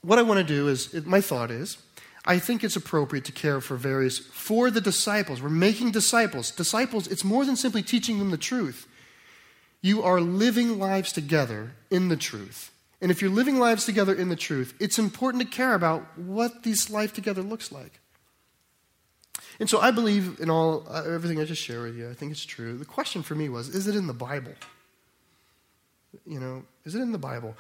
what 0.08 0.18
I 0.18 0.22
want 0.22 0.38
to 0.38 0.44
do 0.46 0.70
is, 0.70 0.94
my 1.06 1.20
thought 1.20 1.52
is, 1.52 1.78
I 2.26 2.40
think 2.40 2.64
it's 2.64 2.78
appropriate 2.78 3.26
to 3.26 3.34
care 3.34 3.60
for 3.60 3.76
various, 3.76 4.18
for 4.20 4.72
the 4.72 4.80
disciples. 4.80 5.42
We're 5.42 5.50
making 5.50 5.92
disciples. 5.92 6.50
Disciples, 6.50 7.08
it's 7.08 7.26
more 7.26 7.44
than 7.44 7.58
simply 7.58 7.82
teaching 7.82 8.18
them 8.18 8.32
the 8.32 8.38
truth. 8.38 8.88
You 9.82 10.04
are 10.04 10.22
living 10.22 10.80
lives 10.80 11.12
together 11.12 11.74
in 11.92 12.08
the 12.08 12.16
truth. 12.16 12.72
And 13.02 13.12
if 13.12 13.22
you're 13.22 13.30
living 13.30 13.60
lives 13.60 13.84
together 13.84 14.16
in 14.16 14.30
the 14.30 14.38
truth, 14.38 14.74
it's 14.80 14.98
important 14.98 15.44
to 15.44 15.50
care 15.50 15.74
about 15.74 16.18
what 16.18 16.64
this 16.64 16.90
life 16.90 17.12
together 17.12 17.42
looks 17.42 17.70
like. 17.70 18.00
And 19.60 19.70
so 19.70 19.82
I 19.82 19.92
believe 19.92 20.40
in 20.40 20.50
all 20.50 20.88
uh, 20.90 21.04
everything 21.04 21.42
I 21.42 21.44
just 21.44 21.62
shared 21.62 21.84
with 21.84 21.98
you. 21.98 22.10
I 22.10 22.14
think 22.14 22.32
it's 22.32 22.46
true. 22.46 22.78
The 22.78 22.86
question 22.86 23.24
for 23.24 23.36
me 23.36 23.50
was, 23.50 23.68
is 23.68 23.88
it 23.88 23.96
in 23.96 24.08
the 24.08 24.14
Bible? 24.14 24.54
You 26.26 26.40
know, 26.40 26.64
is 26.86 26.96
it 26.96 27.02
in 27.02 27.12
the 27.12 27.18
Bible? 27.18 27.56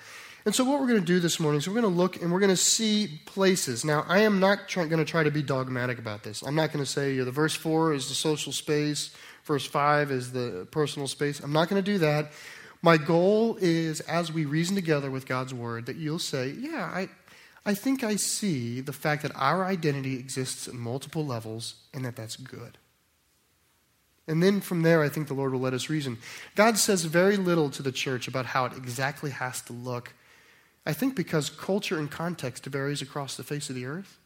And 0.45 0.55
so 0.55 0.63
what 0.63 0.79
we're 0.79 0.87
going 0.87 0.99
to 0.99 1.05
do 1.05 1.19
this 1.19 1.39
morning 1.39 1.59
is 1.59 1.67
we're 1.67 1.79
going 1.79 1.93
to 1.93 1.99
look 1.99 2.21
and 2.21 2.31
we're 2.31 2.39
going 2.39 2.49
to 2.49 2.55
see 2.55 3.19
places. 3.25 3.83
Now, 3.83 4.05
I 4.07 4.19
am 4.19 4.39
not 4.39 4.67
try, 4.67 4.85
going 4.85 5.03
to 5.03 5.09
try 5.09 5.23
to 5.23 5.31
be 5.31 5.43
dogmatic 5.43 5.99
about 5.99 6.23
this. 6.23 6.41
I'm 6.41 6.55
not 6.55 6.71
going 6.71 6.83
to 6.83 6.89
say 6.89 7.13
you 7.13 7.19
know, 7.19 7.25
the 7.25 7.31
verse 7.31 7.53
4 7.53 7.93
is 7.93 8.07
the 8.09 8.15
social 8.15 8.53
space, 8.53 9.11
verse 9.43 9.65
5 9.65 10.11
is 10.11 10.31
the 10.31 10.67
personal 10.71 11.07
space. 11.07 11.39
I'm 11.41 11.53
not 11.53 11.69
going 11.69 11.83
to 11.83 11.91
do 11.91 11.97
that. 11.99 12.31
My 12.81 12.97
goal 12.97 13.57
is 13.59 13.99
as 14.01 14.31
we 14.31 14.45
reason 14.45 14.75
together 14.75 15.11
with 15.11 15.25
God's 15.25 15.53
word 15.53 15.87
that 15.87 15.97
you'll 15.97 16.19
say, 16.19 16.51
yeah, 16.51 16.89
I 16.93 17.09
I 17.67 17.73
think 17.73 18.01
I 18.01 18.15
see 18.15 18.79
the 18.79 18.93
fact 18.93 19.23
that 19.23 19.33
our 19.35 19.65
identity 19.65 20.17
exists 20.17 20.69
at 20.69 20.73
multiple 20.73 21.25
levels 21.25 21.75
and 21.93 22.05
that 22.05 22.15
that's 22.15 22.37
good. 22.37 22.77
And 24.27 24.43
then 24.43 24.59
from 24.59 24.81
there, 24.81 25.01
I 25.01 25.09
think 25.09 25.27
the 25.27 25.33
Lord 25.33 25.53
will 25.53 25.61
let 25.61 25.73
us 25.73 25.89
reason. 25.89 26.17
God 26.55 26.77
says 26.77 27.05
very 27.05 27.37
little 27.37 27.69
to 27.71 27.81
the 27.81 27.91
church 27.91 28.27
about 28.27 28.47
how 28.47 28.65
it 28.65 28.73
exactly 28.73 29.31
has 29.31 29.61
to 29.63 29.73
look. 29.73 30.13
I 30.85 30.93
think 30.93 31.15
because 31.15 31.49
culture 31.49 31.97
and 31.97 32.11
context 32.11 32.65
varies 32.65 33.01
across 33.01 33.37
the 33.37 33.43
face 33.43 33.69
of 33.69 33.75
the 33.75 33.85
earth. 33.85 34.17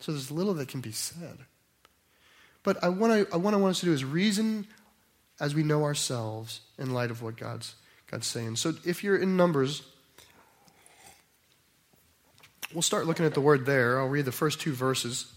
So 0.00 0.12
there's 0.12 0.30
little 0.30 0.54
that 0.54 0.68
can 0.68 0.80
be 0.80 0.92
said. 0.92 1.38
But 2.62 2.82
I 2.82 2.88
want, 2.88 3.30
to, 3.30 3.38
what 3.38 3.54
I 3.54 3.56
want 3.56 3.72
us 3.72 3.80
to 3.80 3.86
do 3.86 3.92
is 3.92 4.04
reason 4.04 4.66
as 5.38 5.54
we 5.54 5.62
know 5.62 5.84
ourselves 5.84 6.60
in 6.78 6.92
light 6.92 7.10
of 7.10 7.22
what 7.22 7.36
God's, 7.36 7.76
God's 8.10 8.26
saying. 8.26 8.56
So 8.56 8.74
if 8.84 9.04
you're 9.04 9.16
in 9.16 9.36
Numbers, 9.36 9.82
We'll 12.72 12.82
start 12.82 13.06
looking 13.06 13.24
at 13.24 13.34
the 13.34 13.40
word 13.40 13.64
there. 13.64 13.98
I'll 13.98 14.08
read 14.08 14.24
the 14.24 14.32
first 14.32 14.60
two 14.60 14.72
verses. 14.72 15.32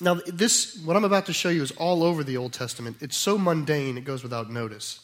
Now, 0.00 0.20
this, 0.26 0.78
what 0.84 0.96
I'm 0.96 1.04
about 1.04 1.26
to 1.26 1.32
show 1.32 1.48
you, 1.48 1.62
is 1.62 1.70
all 1.72 2.02
over 2.02 2.22
the 2.22 2.36
Old 2.36 2.52
Testament. 2.52 2.98
It's 3.00 3.16
so 3.16 3.38
mundane, 3.38 3.96
it 3.96 4.04
goes 4.04 4.22
without 4.22 4.50
notice. 4.50 5.00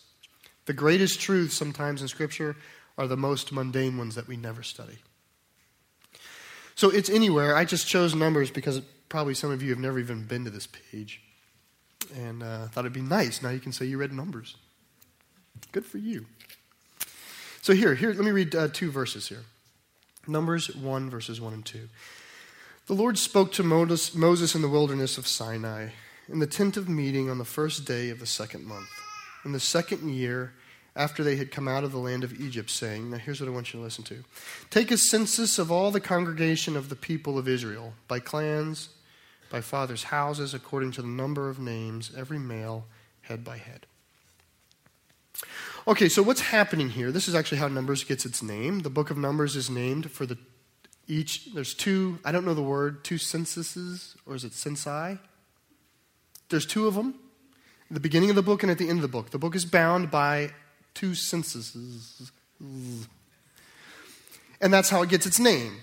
The 0.66 0.72
greatest 0.72 1.20
truths 1.20 1.56
sometimes 1.56 2.02
in 2.02 2.08
Scripture 2.08 2.56
are 2.98 3.06
the 3.06 3.16
most 3.16 3.52
mundane 3.52 3.96
ones 3.96 4.14
that 4.14 4.28
we 4.28 4.36
never 4.36 4.62
study. 4.62 4.98
So 6.74 6.90
it's 6.90 7.08
anywhere. 7.08 7.56
I 7.56 7.64
just 7.64 7.86
chose 7.86 8.14
numbers 8.14 8.50
because 8.50 8.80
probably 9.08 9.34
some 9.34 9.50
of 9.50 9.62
you 9.62 9.70
have 9.70 9.78
never 9.78 9.98
even 9.98 10.24
been 10.24 10.44
to 10.44 10.50
this 10.50 10.66
page. 10.66 11.22
And 12.16 12.42
uh, 12.42 12.68
thought 12.68 12.80
it'd 12.80 12.92
be 12.92 13.00
nice. 13.00 13.42
Now 13.42 13.50
you 13.50 13.60
can 13.60 13.72
say 13.72 13.86
you 13.86 13.98
read 13.98 14.12
numbers. 14.12 14.56
Good 15.72 15.86
for 15.86 15.98
you. 15.98 16.26
So 17.62 17.72
here, 17.74 17.94
here, 17.94 18.12
let 18.12 18.24
me 18.24 18.30
read 18.30 18.54
uh, 18.54 18.68
two 18.72 18.90
verses 18.90 19.28
here. 19.28 19.44
Numbers 20.26 20.74
1, 20.74 21.10
verses 21.10 21.40
1 21.40 21.52
and 21.52 21.64
2. 21.64 21.88
The 22.92 22.98
Lord 22.98 23.16
spoke 23.16 23.52
to 23.52 23.62
Moses 23.62 24.54
in 24.54 24.60
the 24.60 24.68
wilderness 24.68 25.16
of 25.16 25.26
Sinai, 25.26 25.88
in 26.28 26.40
the 26.40 26.46
tent 26.46 26.76
of 26.76 26.90
meeting 26.90 27.30
on 27.30 27.38
the 27.38 27.44
first 27.46 27.86
day 27.86 28.10
of 28.10 28.20
the 28.20 28.26
second 28.26 28.66
month, 28.66 28.90
in 29.46 29.52
the 29.52 29.60
second 29.60 30.10
year 30.10 30.52
after 30.94 31.24
they 31.24 31.36
had 31.36 31.50
come 31.50 31.66
out 31.66 31.84
of 31.84 31.92
the 31.92 31.98
land 31.98 32.22
of 32.22 32.38
Egypt, 32.38 32.68
saying, 32.68 33.10
Now 33.10 33.16
here's 33.16 33.40
what 33.40 33.48
I 33.48 33.50
want 33.50 33.72
you 33.72 33.80
to 33.80 33.82
listen 33.82 34.04
to 34.04 34.22
Take 34.68 34.90
a 34.90 34.98
census 34.98 35.58
of 35.58 35.72
all 35.72 35.90
the 35.90 36.00
congregation 36.00 36.76
of 36.76 36.90
the 36.90 36.94
people 36.94 37.38
of 37.38 37.48
Israel, 37.48 37.94
by 38.08 38.18
clans, 38.18 38.90
by 39.48 39.62
fathers' 39.62 40.04
houses, 40.04 40.52
according 40.52 40.92
to 40.92 41.00
the 41.00 41.08
number 41.08 41.48
of 41.48 41.58
names, 41.58 42.12
every 42.14 42.38
male, 42.38 42.84
head 43.22 43.42
by 43.42 43.56
head. 43.56 43.86
Okay, 45.88 46.10
so 46.10 46.22
what's 46.22 46.42
happening 46.42 46.90
here? 46.90 47.10
This 47.10 47.26
is 47.26 47.34
actually 47.34 47.56
how 47.56 47.68
Numbers 47.68 48.04
gets 48.04 48.26
its 48.26 48.42
name. 48.42 48.80
The 48.80 48.90
book 48.90 49.10
of 49.10 49.16
Numbers 49.16 49.56
is 49.56 49.70
named 49.70 50.10
for 50.10 50.26
the 50.26 50.36
each, 51.08 51.52
there's 51.54 51.74
two, 51.74 52.18
I 52.24 52.32
don't 52.32 52.44
know 52.44 52.54
the 52.54 52.62
word, 52.62 53.04
two 53.04 53.18
censuses, 53.18 54.16
or 54.26 54.34
is 54.34 54.44
it 54.44 54.52
censi? 54.52 55.18
There's 56.48 56.66
two 56.66 56.86
of 56.86 56.94
them, 56.94 57.14
the 57.90 58.00
beginning 58.00 58.30
of 58.30 58.36
the 58.36 58.42
book 58.42 58.62
and 58.62 58.70
at 58.70 58.78
the 58.78 58.88
end 58.88 58.98
of 58.98 59.02
the 59.02 59.08
book. 59.08 59.30
The 59.30 59.38
book 59.38 59.54
is 59.54 59.64
bound 59.64 60.10
by 60.10 60.50
two 60.94 61.14
censuses. 61.14 62.30
And 62.60 64.72
that's 64.72 64.90
how 64.90 65.02
it 65.02 65.08
gets 65.08 65.26
its 65.26 65.38
name. 65.38 65.76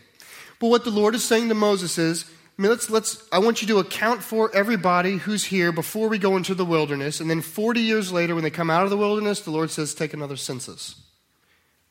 But 0.59 0.67
what 0.67 0.83
the 0.83 0.91
Lord 0.91 1.15
is 1.15 1.23
saying 1.23 1.49
to 1.49 1.55
Moses 1.55 1.97
is, 1.97 2.25
let's, 2.57 2.89
let's, 2.89 3.27
I 3.31 3.39
want 3.39 3.61
you 3.61 3.67
to 3.69 3.79
account 3.79 4.21
for 4.21 4.53
everybody 4.55 5.17
who's 5.17 5.45
here 5.45 5.71
before 5.71 6.07
we 6.07 6.17
go 6.17 6.37
into 6.37 6.53
the 6.53 6.65
wilderness. 6.65 7.19
And 7.19 7.29
then 7.29 7.41
40 7.41 7.81
years 7.81 8.11
later, 8.11 8.35
when 8.35 8.43
they 8.43 8.49
come 8.49 8.69
out 8.69 8.83
of 8.83 8.89
the 8.89 8.97
wilderness, 8.97 9.41
the 9.41 9.51
Lord 9.51 9.71
says, 9.71 9.93
take 9.93 10.13
another 10.13 10.37
census. 10.37 11.01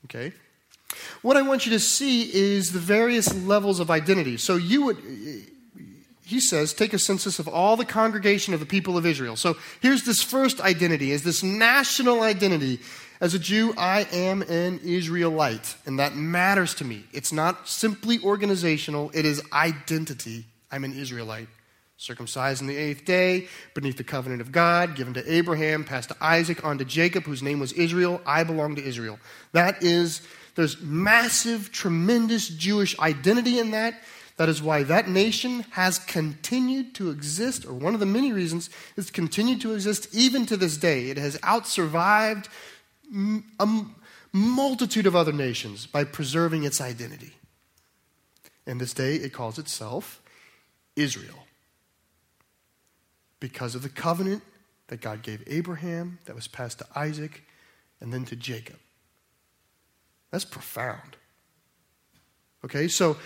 Okay? 0.04 0.32
What 1.22 1.36
I 1.36 1.42
want 1.42 1.66
you 1.66 1.72
to 1.72 1.80
see 1.80 2.22
is 2.22 2.72
the 2.72 2.78
various 2.78 3.34
levels 3.34 3.80
of 3.80 3.90
identity. 3.90 4.36
So 4.36 4.56
you 4.56 4.84
would, 4.84 4.96
he 6.24 6.40
says, 6.40 6.72
take 6.72 6.92
a 6.92 6.98
census 6.98 7.38
of 7.38 7.48
all 7.48 7.76
the 7.76 7.84
congregation 7.84 8.54
of 8.54 8.60
the 8.60 8.66
people 8.66 8.96
of 8.96 9.04
Israel. 9.04 9.36
So 9.36 9.56
here's 9.80 10.04
this 10.04 10.22
first 10.22 10.60
identity, 10.60 11.10
is 11.10 11.24
this 11.24 11.42
national 11.42 12.22
identity. 12.22 12.80
As 13.20 13.34
a 13.34 13.38
Jew, 13.38 13.74
I 13.76 14.06
am 14.12 14.42
an 14.42 14.78
Israelite, 14.84 15.74
and 15.86 15.98
that 15.98 16.14
matters 16.14 16.72
to 16.76 16.84
me. 16.84 17.04
It's 17.12 17.32
not 17.32 17.68
simply 17.68 18.20
organizational, 18.22 19.10
it 19.12 19.24
is 19.24 19.42
identity. 19.52 20.46
I'm 20.70 20.84
an 20.84 20.96
Israelite. 20.96 21.48
Circumcised 21.96 22.62
on 22.62 22.68
the 22.68 22.76
eighth 22.76 23.04
day, 23.04 23.48
beneath 23.74 23.96
the 23.96 24.04
covenant 24.04 24.40
of 24.40 24.52
God, 24.52 24.94
given 24.94 25.14
to 25.14 25.32
Abraham, 25.32 25.82
passed 25.82 26.10
to 26.10 26.16
Isaac, 26.20 26.64
on 26.64 26.78
to 26.78 26.84
Jacob, 26.84 27.24
whose 27.24 27.42
name 27.42 27.58
was 27.58 27.72
Israel. 27.72 28.20
I 28.24 28.44
belong 28.44 28.76
to 28.76 28.84
Israel. 28.84 29.18
That 29.50 29.82
is, 29.82 30.22
there's 30.58 30.82
massive, 30.82 31.70
tremendous 31.70 32.48
Jewish 32.48 32.98
identity 32.98 33.60
in 33.60 33.70
that. 33.70 34.02
That 34.38 34.48
is 34.48 34.60
why 34.60 34.82
that 34.82 35.08
nation 35.08 35.60
has 35.70 36.00
continued 36.00 36.96
to 36.96 37.10
exist, 37.10 37.64
or 37.64 37.74
one 37.74 37.94
of 37.94 38.00
the 38.00 38.06
many 38.06 38.32
reasons 38.32 38.68
it's 38.96 39.08
continued 39.08 39.60
to 39.60 39.72
exist 39.72 40.08
even 40.12 40.46
to 40.46 40.56
this 40.56 40.76
day. 40.76 41.10
It 41.10 41.16
has 41.16 41.36
outsurvived 41.38 42.46
a 43.60 43.68
multitude 44.32 45.06
of 45.06 45.14
other 45.14 45.32
nations 45.32 45.86
by 45.86 46.02
preserving 46.02 46.64
its 46.64 46.80
identity. 46.80 47.34
And 48.66 48.80
this 48.80 48.92
day 48.92 49.14
it 49.14 49.32
calls 49.32 49.60
itself 49.60 50.20
Israel 50.96 51.46
because 53.38 53.76
of 53.76 53.82
the 53.82 53.88
covenant 53.88 54.42
that 54.88 55.00
God 55.00 55.22
gave 55.22 55.44
Abraham, 55.46 56.18
that 56.24 56.34
was 56.34 56.48
passed 56.48 56.80
to 56.80 56.86
Isaac, 56.96 57.44
and 58.00 58.12
then 58.12 58.24
to 58.24 58.34
Jacob. 58.34 58.78
That's 60.30 60.44
profound. 60.44 61.16
Okay, 62.64 62.88
so 62.88 63.16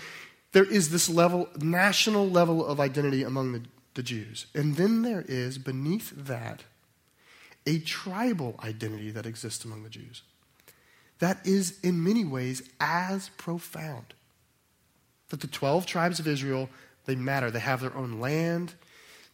there 0.51 0.63
is 0.63 0.89
this 0.91 1.09
level, 1.09 1.49
national 1.57 2.29
level 2.29 2.65
of 2.65 2.79
identity 2.79 3.23
among 3.23 3.51
the, 3.53 3.61
the 3.95 4.03
Jews. 4.03 4.45
And 4.53 4.75
then 4.75 5.01
there 5.01 5.25
is, 5.27 5.57
beneath 5.57 6.13
that, 6.15 6.63
a 7.65 7.79
tribal 7.79 8.59
identity 8.63 9.09
that 9.11 9.25
exists 9.25 9.65
among 9.65 9.83
the 9.83 9.89
Jews. 9.89 10.21
That 11.19 11.45
is, 11.45 11.79
in 11.81 12.03
many 12.03 12.25
ways, 12.25 12.61
as 12.79 13.29
profound. 13.37 14.13
That 15.29 15.41
the 15.41 15.47
12 15.47 15.85
tribes 15.85 16.19
of 16.19 16.27
Israel, 16.27 16.69
they 17.05 17.15
matter. 17.15 17.49
They 17.49 17.59
have 17.59 17.81
their 17.81 17.95
own 17.95 18.19
land, 18.19 18.73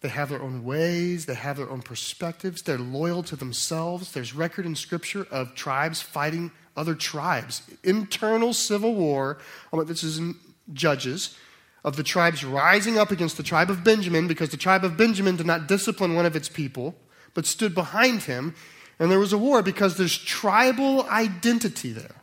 they 0.02 0.10
have 0.10 0.30
their 0.30 0.42
own 0.42 0.64
ways, 0.64 1.26
they 1.26 1.34
have 1.34 1.58
their 1.58 1.70
own 1.70 1.82
perspectives, 1.82 2.62
they're 2.62 2.78
loyal 2.78 3.24
to 3.24 3.36
themselves. 3.36 4.12
There's 4.12 4.34
record 4.34 4.66
in 4.66 4.76
Scripture 4.76 5.28
of 5.30 5.56
tribes 5.56 6.02
fighting 6.02 6.52
other 6.76 6.96
tribes. 6.96 7.62
Internal 7.84 8.54
civil 8.54 8.96
war. 8.96 9.38
This 9.86 10.04
is 10.04 10.18
in 10.18 10.36
judges 10.74 11.38
of 11.84 11.96
the 11.96 12.04
tribes 12.04 12.44
rising 12.44 12.98
up 12.98 13.12
against 13.12 13.38
the 13.38 13.44
tribe 13.44 13.70
of 13.70 13.84
Benjamin 13.84 14.28
because 14.28 14.50
the 14.50 14.58
tribe 14.58 14.84
of 14.84 14.98
Benjamin 14.98 15.36
did 15.36 15.46
not 15.46 15.68
discipline 15.68 16.16
one 16.16 16.26
of 16.26 16.36
its 16.36 16.50
people, 16.50 16.96
but 17.34 17.46
stood 17.46 17.74
behind 17.74 18.24
him. 18.24 18.54
And 19.00 19.10
there 19.10 19.20
was 19.20 19.34
a 19.34 19.38
war 19.38 19.62
because 19.62 19.98
there's 19.98 20.18
tribal 20.18 21.06
identity 21.06 21.94
there. 21.94 22.16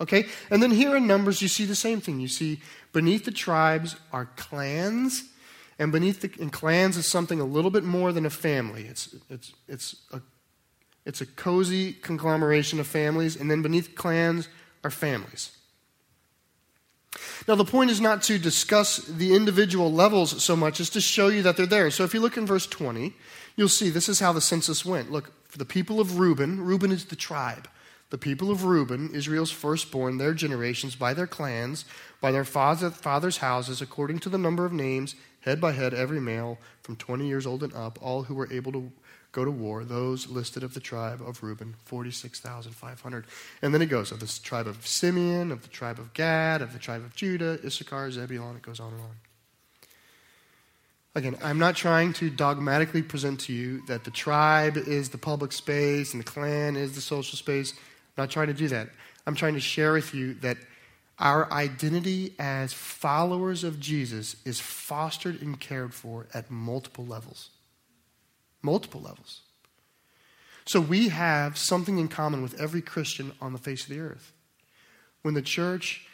Okay? 0.00 0.26
And 0.50 0.62
then 0.62 0.70
here 0.70 0.96
in 0.96 1.06
Numbers, 1.06 1.42
you 1.42 1.48
see 1.48 1.64
the 1.64 1.74
same 1.74 2.00
thing. 2.00 2.20
You 2.20 2.28
see 2.28 2.60
beneath 2.92 3.24
the 3.24 3.30
tribes 3.30 3.96
are 4.12 4.26
clans, 4.36 5.24
and 5.78 5.92
beneath 5.92 6.20
the 6.20 6.30
and 6.40 6.52
clans 6.52 6.96
is 6.96 7.06
something 7.06 7.40
a 7.40 7.44
little 7.44 7.70
bit 7.70 7.84
more 7.84 8.12
than 8.12 8.26
a 8.26 8.30
family. 8.30 8.84
It's, 8.84 9.14
it's, 9.30 9.52
it's, 9.68 9.96
a, 10.12 10.20
it's 11.08 11.22
a 11.22 11.26
cozy 11.26 11.94
conglomeration 11.94 12.78
of 12.78 12.86
families, 12.86 13.34
and 13.34 13.50
then 13.50 13.62
beneath 13.62 13.94
clans 13.94 14.46
are 14.84 14.90
families. 14.90 15.52
Now, 17.48 17.54
the 17.54 17.64
point 17.64 17.90
is 17.90 17.98
not 17.98 18.22
to 18.24 18.38
discuss 18.38 18.98
the 18.98 19.34
individual 19.34 19.90
levels 19.90 20.44
so 20.44 20.54
much 20.54 20.80
as 20.80 20.90
to 20.90 21.00
show 21.00 21.28
you 21.28 21.40
that 21.42 21.56
they're 21.56 21.64
there. 21.64 21.90
So, 21.90 22.04
if 22.04 22.12
you 22.12 22.20
look 22.20 22.36
in 22.36 22.44
verse 22.44 22.66
20, 22.66 23.14
you'll 23.56 23.70
see 23.70 23.88
this 23.88 24.10
is 24.10 24.20
how 24.20 24.34
the 24.34 24.42
census 24.42 24.84
went. 24.84 25.10
Look, 25.10 25.32
for 25.48 25.56
the 25.56 25.64
people 25.64 25.98
of 25.98 26.18
Reuben, 26.18 26.60
Reuben 26.60 26.92
is 26.92 27.06
the 27.06 27.16
tribe. 27.16 27.70
The 28.10 28.18
people 28.18 28.50
of 28.50 28.64
Reuben, 28.64 29.10
Israel's 29.14 29.50
firstborn, 29.50 30.18
their 30.18 30.34
generations, 30.34 30.94
by 30.94 31.14
their 31.14 31.26
clans, 31.26 31.86
by 32.20 32.32
their 32.32 32.44
father, 32.44 32.90
father's 32.90 33.38
houses, 33.38 33.80
according 33.80 34.18
to 34.20 34.28
the 34.28 34.36
number 34.36 34.66
of 34.66 34.74
names, 34.74 35.14
head 35.40 35.58
by 35.58 35.72
head, 35.72 35.94
every 35.94 36.20
male 36.20 36.58
from 36.82 36.96
20 36.96 37.26
years 37.26 37.46
old 37.46 37.62
and 37.62 37.72
up, 37.72 37.98
all 38.02 38.24
who 38.24 38.34
were 38.34 38.52
able 38.52 38.72
to 38.72 38.92
go 39.38 39.44
to 39.44 39.50
war, 39.52 39.84
those 39.84 40.28
listed 40.28 40.64
of 40.64 40.74
the 40.74 40.80
tribe 40.80 41.20
of 41.24 41.42
Reuben, 41.44 41.76
46,500. 41.84 43.24
And 43.62 43.72
then 43.72 43.80
it 43.80 43.86
goes 43.86 44.10
of 44.10 44.18
the 44.18 44.40
tribe 44.42 44.66
of 44.66 44.84
Simeon, 44.84 45.52
of 45.52 45.62
the 45.62 45.68
tribe 45.68 46.00
of 46.00 46.12
Gad, 46.12 46.60
of 46.60 46.72
the 46.72 46.78
tribe 46.80 47.04
of 47.04 47.14
Judah, 47.14 47.58
Issachar, 47.64 48.10
Zebulun, 48.10 48.56
it 48.56 48.62
goes 48.62 48.80
on 48.80 48.92
and 48.92 49.00
on. 49.00 49.16
Again, 51.14 51.36
I'm 51.42 51.58
not 51.58 51.76
trying 51.76 52.12
to 52.14 52.30
dogmatically 52.30 53.02
present 53.02 53.40
to 53.40 53.52
you 53.52 53.82
that 53.86 54.04
the 54.04 54.10
tribe 54.10 54.76
is 54.76 55.10
the 55.10 55.18
public 55.18 55.52
space 55.52 56.12
and 56.12 56.20
the 56.20 56.26
clan 56.26 56.76
is 56.76 56.94
the 56.94 57.00
social 57.00 57.36
space. 57.36 57.72
I'm 57.72 58.24
not 58.24 58.30
trying 58.30 58.48
to 58.48 58.54
do 58.54 58.68
that. 58.68 58.88
I'm 59.26 59.36
trying 59.36 59.54
to 59.54 59.60
share 59.60 59.92
with 59.92 60.14
you 60.14 60.34
that 60.34 60.56
our 61.20 61.50
identity 61.52 62.34
as 62.38 62.72
followers 62.72 63.62
of 63.62 63.78
Jesus 63.78 64.36
is 64.44 64.58
fostered 64.58 65.40
and 65.42 65.58
cared 65.60 65.94
for 65.94 66.26
at 66.34 66.50
multiple 66.50 67.06
levels. 67.06 67.50
Multiple 68.62 69.00
levels. 69.00 69.42
So 70.64 70.80
we 70.80 71.08
have 71.08 71.56
something 71.56 71.98
in 71.98 72.08
common 72.08 72.42
with 72.42 72.60
every 72.60 72.82
Christian 72.82 73.32
on 73.40 73.52
the 73.52 73.58
face 73.58 73.84
of 73.84 73.88
the 73.88 74.00
earth. 74.00 74.32
When 75.22 75.34
the 75.34 75.42
church 75.42 76.06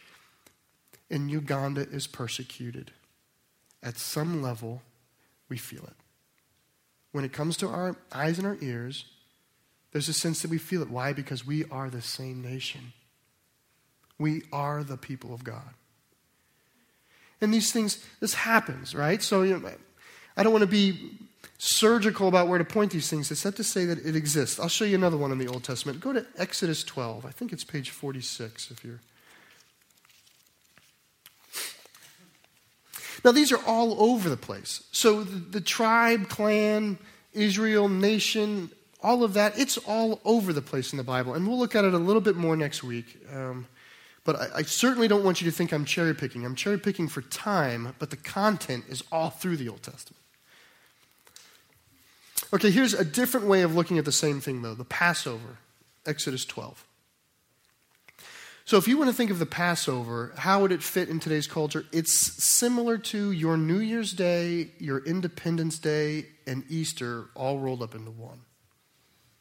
in 1.11 1.29
Uganda 1.29 1.83
is 1.83 2.07
persecuted, 2.07 2.93
at 3.83 3.99
some 3.99 4.43
level, 4.43 4.83
we 5.49 5.59
feel 5.59 5.85
it. 5.85 5.97
When 7.13 7.25
it 7.25 7.33
comes 7.33 7.57
to 7.59 7.69
our 7.69 7.97
eyes 8.13 8.39
and 8.39 8.47
our 8.47 8.57
ears, 8.61 9.05
there's 9.93 10.09
a 10.09 10.15
sense 10.15 10.43
that 10.43 10.51
we 10.51 10.59
feel 10.59 10.83
it. 10.83 10.91
Why? 10.91 11.13
Because 11.13 11.47
we 11.47 11.65
are 11.71 11.91
the 11.91 12.03
same 12.03 12.43
nation. 12.43 12.93
We 14.19 14.43
are 14.53 14.83
the 14.83 14.97
people 14.97 15.35
of 15.35 15.45
God. 15.45 15.75
And 17.41 17.53
these 17.53 17.73
things, 17.73 18.05
this 18.21 18.35
happens, 18.35 18.95
right? 18.95 19.23
So 19.23 19.43
you 19.43 19.59
know, 19.59 19.71
I 20.37 20.43
don't 20.43 20.53
want 20.53 20.63
to 20.63 20.69
be 20.69 21.19
surgical 21.59 22.29
about 22.29 22.49
where 22.49 22.59
to 22.59 22.65
point 22.65 22.93
these 22.93 23.09
things, 23.09 23.31
except 23.31 23.57
to 23.59 23.65
say 23.65 23.85
that 23.85 24.05
it 24.05 24.17
exists. 24.17 24.59
I'll 24.59 24.69
show 24.69 24.85
you 24.85 24.95
another 24.95 25.17
one 25.17 25.33
in 25.33 25.39
the 25.39 25.49
Old 25.49 25.65
Testament. 25.65 26.01
Go 26.01 26.13
to 26.13 26.27
Exodus 26.37 26.85
12. 26.85 27.25
I 27.27 27.31
think 27.31 27.53
it's 27.53 27.65
page 27.65 27.91
46 27.91 28.71
if 28.71 28.85
you're. 28.85 29.01
Now, 33.25 33.33
these 33.33 33.53
are 33.53 33.65
all 33.67 34.03
over 34.03 34.29
the 34.29 34.37
place. 34.37 34.85
So 34.93 35.25
the, 35.25 35.37
the 35.37 35.61
tribe, 35.61 36.29
clan, 36.29 36.99
Israel, 37.33 37.89
nation, 37.89 38.71
all 39.03 39.25
of 39.25 39.35
that, 39.35 39.59
it's 39.59 39.79
all 39.79 40.21
over 40.25 40.53
the 40.53 40.63
place 40.63 40.93
in 40.93 40.99
the 40.99 41.05
Bible. 41.05 41.35
And 41.35 41.49
we'll 41.49 41.59
look 41.59 41.75
at 41.75 41.85
it 41.85 41.95
a 41.95 41.99
little 41.99 42.21
bit 42.21 42.37
more 42.37 42.57
next 42.57 42.83
week. 42.83 43.19
Um, 43.33 43.67
but 44.25 44.37
I, 44.37 44.49
I, 44.57 44.63
certainly 44.63 45.09
don't 45.09 45.25
want 45.25 45.41
you 45.41 45.51
to 45.51 45.57
think 45.57 45.73
I'm 45.73 45.85
cherry 45.85 46.15
picking. 46.15 46.45
I'm 46.45 46.55
cherry 46.55 46.79
picking 46.79 47.09
for 47.09 47.21
time, 47.23 47.95
but 47.99 48.11
the 48.11 48.17
content 48.17 48.85
is 48.89 49.05
all 49.13 49.31
through 49.31 49.59
the 49.59 49.69
Old 49.69 49.83
Testament. 49.83 50.24
Okay, 52.55 52.71
here's 52.71 52.95
a 52.95 53.05
different 53.05 53.47
way 53.47 53.63
of 53.63 53.75
looking 53.75 53.99
at 53.99 54.05
the 54.05 54.13
same 54.13 54.41
thing, 54.41 54.63
though 54.63 54.75
the 54.75 54.85
Passover, 54.85 55.59
Exodus 56.07 56.45
12. 56.45 56.87
So, 58.65 58.79
if 58.79 58.87
you 58.87 58.97
want 58.97 59.11
to 59.11 59.17
think 59.17 59.33
of 59.33 59.41
the 59.41 59.45
Passover, 59.45 60.33
how 60.37 60.61
would 60.63 60.71
it 60.71 60.81
fit 60.81 61.09
in 61.09 61.19
today's 61.19 61.49
culture? 61.49 61.85
It's 61.93 62.13
similar 62.13 62.97
to 62.97 63.33
your 63.33 63.57
New 63.57 63.81
Year's 63.81 64.13
Day, 64.13 64.69
your 64.79 65.05
Independence 65.05 65.81
Day, 65.81 66.27
and 66.47 66.63
Easter 66.69 67.25
all 67.35 67.59
rolled 67.59 67.83
up 67.83 67.97
into 67.97 68.13
one. 68.13 68.43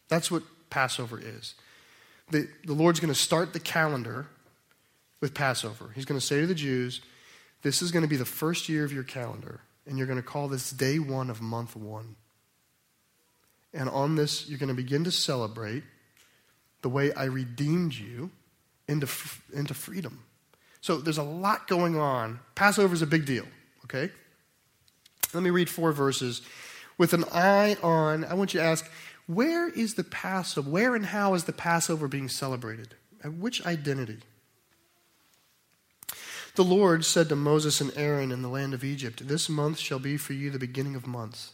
That's 0.08 0.32
what 0.32 0.42
Passover 0.72 1.20
is. 1.20 1.54
The, 2.32 2.48
the 2.66 2.74
Lord's 2.74 3.00
going 3.00 3.14
to 3.14 3.20
start 3.20 3.54
the 3.54 3.60
calendar 3.60 4.26
with 5.22 5.36
Passover. 5.36 5.92
He's 5.94 6.06
going 6.06 6.20
to 6.20 6.26
say 6.26 6.42
to 6.42 6.48
the 6.48 6.56
Jews, 6.56 7.00
This 7.62 7.84
is 7.84 7.92
going 7.92 8.04
to 8.04 8.10
be 8.10 8.18
the 8.18 8.26
first 8.26 8.70
year 8.70 8.84
of 8.84 8.92
your 8.92 9.04
calendar, 9.04 9.62
and 9.86 10.00
you're 10.00 10.08
going 10.08 10.18
to 10.18 10.28
call 10.28 10.48
this 10.48 10.72
day 10.72 10.98
one 10.98 11.30
of 11.30 11.42
month 11.42 11.76
one. 11.76 12.16
And 13.74 13.90
on 13.90 14.16
this, 14.16 14.48
you're 14.48 14.60
going 14.60 14.70
to 14.70 14.76
begin 14.76 15.04
to 15.06 15.12
celebrate 15.12 15.84
the 16.82 16.90
way 16.90 17.14
I 17.14 17.26
redeemed 17.26 17.94
you 17.94 18.30
into, 18.88 19.08
into 19.54 19.74
freedom. 19.74 20.24
So 20.82 20.98
there's 20.98 21.18
a 21.18 21.24
lot 21.24 21.68
going 21.68 21.98
on. 21.98 22.40
Passover 22.56 22.94
is 22.94 23.02
a 23.02 23.08
big 23.08 23.26
deal, 23.26 23.46
okay? 23.86 24.12
Let 25.34 25.42
me 25.42 25.50
read 25.50 25.70
four 25.70 25.92
verses. 25.92 26.42
With 26.98 27.14
an 27.14 27.24
eye 27.32 27.78
on, 27.82 28.26
I 28.26 28.34
want 28.36 28.54
you 28.54 28.60
to 28.60 28.66
ask, 28.66 28.90
where 29.26 29.70
is 29.70 29.96
the 29.96 30.04
Passover? 30.04 30.70
Where 30.70 30.96
and 30.96 31.06
how 31.06 31.34
is 31.34 31.46
the 31.46 31.54
Passover 31.54 32.08
being 32.08 32.30
celebrated? 32.30 32.96
At 33.24 33.34
which 33.34 33.66
identity? 33.66 34.20
The 36.56 36.64
Lord 36.64 37.04
said 37.04 37.30
to 37.30 37.36
Moses 37.36 37.82
and 37.82 37.92
Aaron 37.96 38.32
in 38.32 38.42
the 38.42 38.50
land 38.50 38.74
of 38.74 38.84
Egypt, 38.84 39.28
This 39.28 39.50
month 39.50 39.80
shall 39.80 39.98
be 39.98 40.18
for 40.18 40.34
you 40.34 40.52
the 40.52 40.60
beginning 40.60 40.96
of 40.96 41.08
months. 41.08 41.54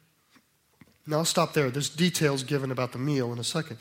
Now 1.07 1.17
I'll 1.17 1.25
stop 1.25 1.53
there. 1.53 1.69
There's 1.69 1.89
details 1.89 2.43
given 2.43 2.71
about 2.71 2.91
the 2.91 2.99
meal 2.99 3.33
in 3.33 3.39
a 3.39 3.43
second. 3.43 3.77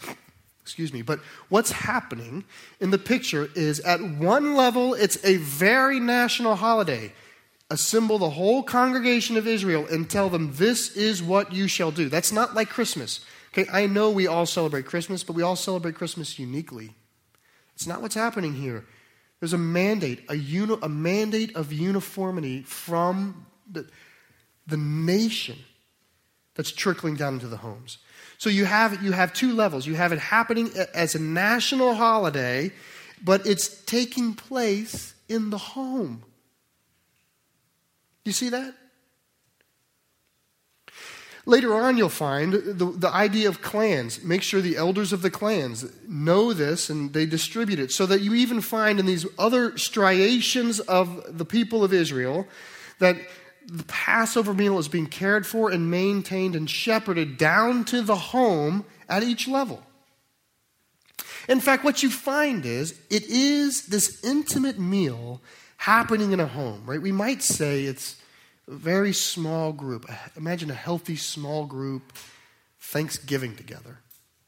Excuse 0.62 0.92
me. 0.92 1.02
But 1.02 1.20
what's 1.48 1.72
happening 1.72 2.44
in 2.80 2.90
the 2.90 2.98
picture 2.98 3.50
is 3.54 3.80
at 3.80 4.00
one 4.00 4.54
level, 4.54 4.94
it's 4.94 5.22
a 5.24 5.36
very 5.36 6.00
national 6.00 6.56
holiday 6.56 7.12
assemble 7.70 8.18
the 8.18 8.30
whole 8.30 8.62
congregation 8.62 9.36
of 9.36 9.46
Israel 9.46 9.86
and 9.90 10.10
tell 10.10 10.28
them, 10.28 10.52
This 10.54 10.96
is 10.96 11.22
what 11.22 11.52
you 11.52 11.68
shall 11.68 11.90
do. 11.90 12.08
That's 12.08 12.32
not 12.32 12.54
like 12.54 12.68
Christmas. 12.68 13.20
Okay, 13.52 13.68
I 13.72 13.86
know 13.86 14.10
we 14.10 14.26
all 14.26 14.46
celebrate 14.46 14.86
Christmas, 14.86 15.24
but 15.24 15.34
we 15.34 15.42
all 15.42 15.56
celebrate 15.56 15.94
Christmas 15.94 16.38
uniquely. 16.38 16.94
It's 17.74 17.86
not 17.86 18.02
what's 18.02 18.14
happening 18.14 18.54
here. 18.54 18.84
There's 19.40 19.52
a 19.52 19.58
mandate, 19.58 20.22
a, 20.28 20.36
uni- 20.36 20.78
a 20.82 20.88
mandate 20.88 21.56
of 21.56 21.72
uniformity 21.72 22.62
from 22.62 23.46
the, 23.70 23.88
the 24.66 24.76
nation 24.76 25.56
that's 26.54 26.72
trickling 26.72 27.16
down 27.16 27.34
into 27.34 27.46
the 27.46 27.58
homes. 27.58 27.98
So 28.38 28.48
you 28.48 28.64
have, 28.64 29.02
you 29.02 29.12
have 29.12 29.32
two 29.32 29.54
levels. 29.54 29.86
You 29.86 29.94
have 29.94 30.12
it 30.12 30.18
happening 30.18 30.70
as 30.94 31.14
a 31.14 31.18
national 31.20 31.94
holiday, 31.94 32.72
but 33.22 33.46
it's 33.46 33.82
taking 33.84 34.34
place 34.34 35.14
in 35.28 35.50
the 35.50 35.58
home. 35.58 36.24
You 38.24 38.32
see 38.32 38.48
that? 38.48 38.74
Later 41.46 41.74
on, 41.74 41.96
you'll 41.96 42.10
find 42.10 42.52
the, 42.52 42.84
the 42.84 43.08
idea 43.08 43.48
of 43.48 43.62
clans. 43.62 44.22
Make 44.22 44.42
sure 44.42 44.60
the 44.60 44.76
elders 44.76 45.12
of 45.12 45.22
the 45.22 45.30
clans 45.30 45.86
know 46.06 46.52
this 46.52 46.90
and 46.90 47.12
they 47.12 47.26
distribute 47.26 47.78
it. 47.78 47.90
So 47.90 48.06
that 48.06 48.20
you 48.20 48.34
even 48.34 48.60
find 48.60 49.00
in 49.00 49.06
these 49.06 49.26
other 49.38 49.76
striations 49.78 50.80
of 50.80 51.38
the 51.38 51.44
people 51.44 51.82
of 51.82 51.92
Israel 51.92 52.46
that 52.98 53.16
the 53.66 53.84
Passover 53.84 54.54
meal 54.54 54.78
is 54.78 54.88
being 54.88 55.06
cared 55.06 55.46
for 55.46 55.70
and 55.70 55.90
maintained 55.90 56.56
and 56.56 56.68
shepherded 56.68 57.36
down 57.36 57.84
to 57.86 58.02
the 58.02 58.16
home 58.16 58.84
at 59.08 59.22
each 59.22 59.46
level. 59.46 59.82
In 61.48 61.60
fact, 61.60 61.84
what 61.84 62.02
you 62.02 62.10
find 62.10 62.64
is 62.64 62.98
it 63.10 63.24
is 63.24 63.86
this 63.86 64.22
intimate 64.24 64.78
meal 64.78 65.40
happening 65.76 66.32
in 66.32 66.40
a 66.40 66.46
home, 66.46 66.82
right? 66.86 67.00
We 67.00 67.12
might 67.12 67.42
say 67.42 67.84
it's 67.84 68.20
a 68.68 68.72
very 68.72 69.12
small 69.12 69.72
group. 69.72 70.08
Imagine 70.36 70.70
a 70.70 70.74
healthy 70.74 71.16
small 71.16 71.66
group 71.66 72.12
Thanksgiving 72.78 73.56
together. 73.56 73.98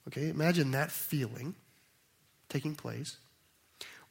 Okay, 0.08 0.28
imagine 0.28 0.72
that 0.72 0.90
feeling 0.90 1.54
taking 2.48 2.74
place. 2.74 3.16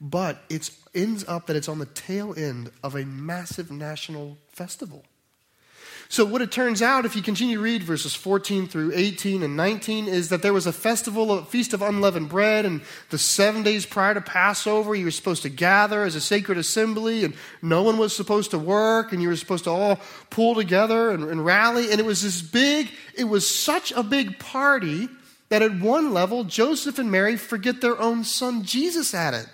But 0.02 0.42
it 0.50 0.72
ends 0.96 1.24
up 1.28 1.46
that 1.46 1.56
it's 1.56 1.70
on 1.70 1.78
the 1.78 1.86
tail 1.86 2.34
end 2.36 2.72
of 2.84 2.96
a 2.96 3.06
massive 3.06 3.70
national 3.72 4.40
festival. 4.50 5.06
So, 6.12 6.26
what 6.26 6.42
it 6.42 6.52
turns 6.52 6.82
out, 6.82 7.06
if 7.06 7.16
you 7.16 7.22
continue 7.22 7.56
to 7.56 7.64
read 7.64 7.84
verses 7.84 8.14
14 8.14 8.68
through 8.68 8.92
18 8.94 9.44
and 9.44 9.56
19, 9.56 10.10
is 10.10 10.28
that 10.28 10.42
there 10.42 10.52
was 10.52 10.68
a 10.68 10.74
festival, 10.74 11.32
a 11.32 11.46
feast 11.46 11.74
of 11.74 11.82
unleavened 11.82 12.28
bread, 12.28 12.66
and 12.66 12.82
the 13.12 13.18
seven 13.18 13.64
days 13.64 13.86
prior 13.86 14.14
to 14.14 14.20
Passover, 14.20 14.94
you 14.94 15.06
were 15.06 15.12
supposed 15.12 15.44
to 15.44 15.50
gather 15.50 16.04
as 16.04 16.16
a 16.16 16.20
sacred 16.20 16.58
assembly, 16.58 17.24
and 17.24 17.34
no 17.62 17.82
one 17.84 17.98
was 17.98 18.14
supposed 18.14 18.52
to 18.52 18.60
work, 18.60 19.14
and 19.14 19.22
you 19.22 19.30
were 19.30 19.38
supposed 19.38 19.64
to 19.64 19.70
all 19.70 20.02
pull 20.30 20.54
together 20.54 21.12
and, 21.12 21.24
and 21.24 21.46
rally. 21.46 21.92
And 21.92 22.02
it 22.02 22.06
was 22.06 22.24
this 22.24 22.42
big, 22.42 22.90
it 23.16 23.24
was 23.26 23.50
such 23.50 23.94
a 23.94 24.04
big 24.04 24.38
party 24.38 25.08
that 25.48 25.62
at 25.62 25.80
one 25.80 26.14
level, 26.14 26.44
Joseph 26.44 27.00
and 27.00 27.10
Mary 27.10 27.38
forget 27.38 27.80
their 27.80 27.98
own 28.02 28.26
son 28.26 28.64
Jesus 28.64 29.14
at 29.14 29.34
it. 29.34 29.48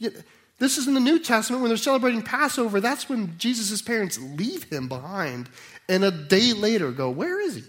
This 0.00 0.76
is 0.76 0.88
in 0.88 0.94
the 0.94 1.00
New 1.00 1.18
Testament 1.18 1.62
when 1.62 1.70
they're 1.70 1.76
celebrating 1.76 2.22
Passover. 2.22 2.80
That's 2.80 3.08
when 3.08 3.38
Jesus' 3.38 3.80
parents 3.80 4.18
leave 4.18 4.64
him 4.64 4.88
behind 4.88 5.48
and 5.88 6.04
a 6.04 6.10
day 6.10 6.52
later 6.52 6.90
go, 6.92 7.10
Where 7.10 7.40
is 7.40 7.56
he? 7.56 7.64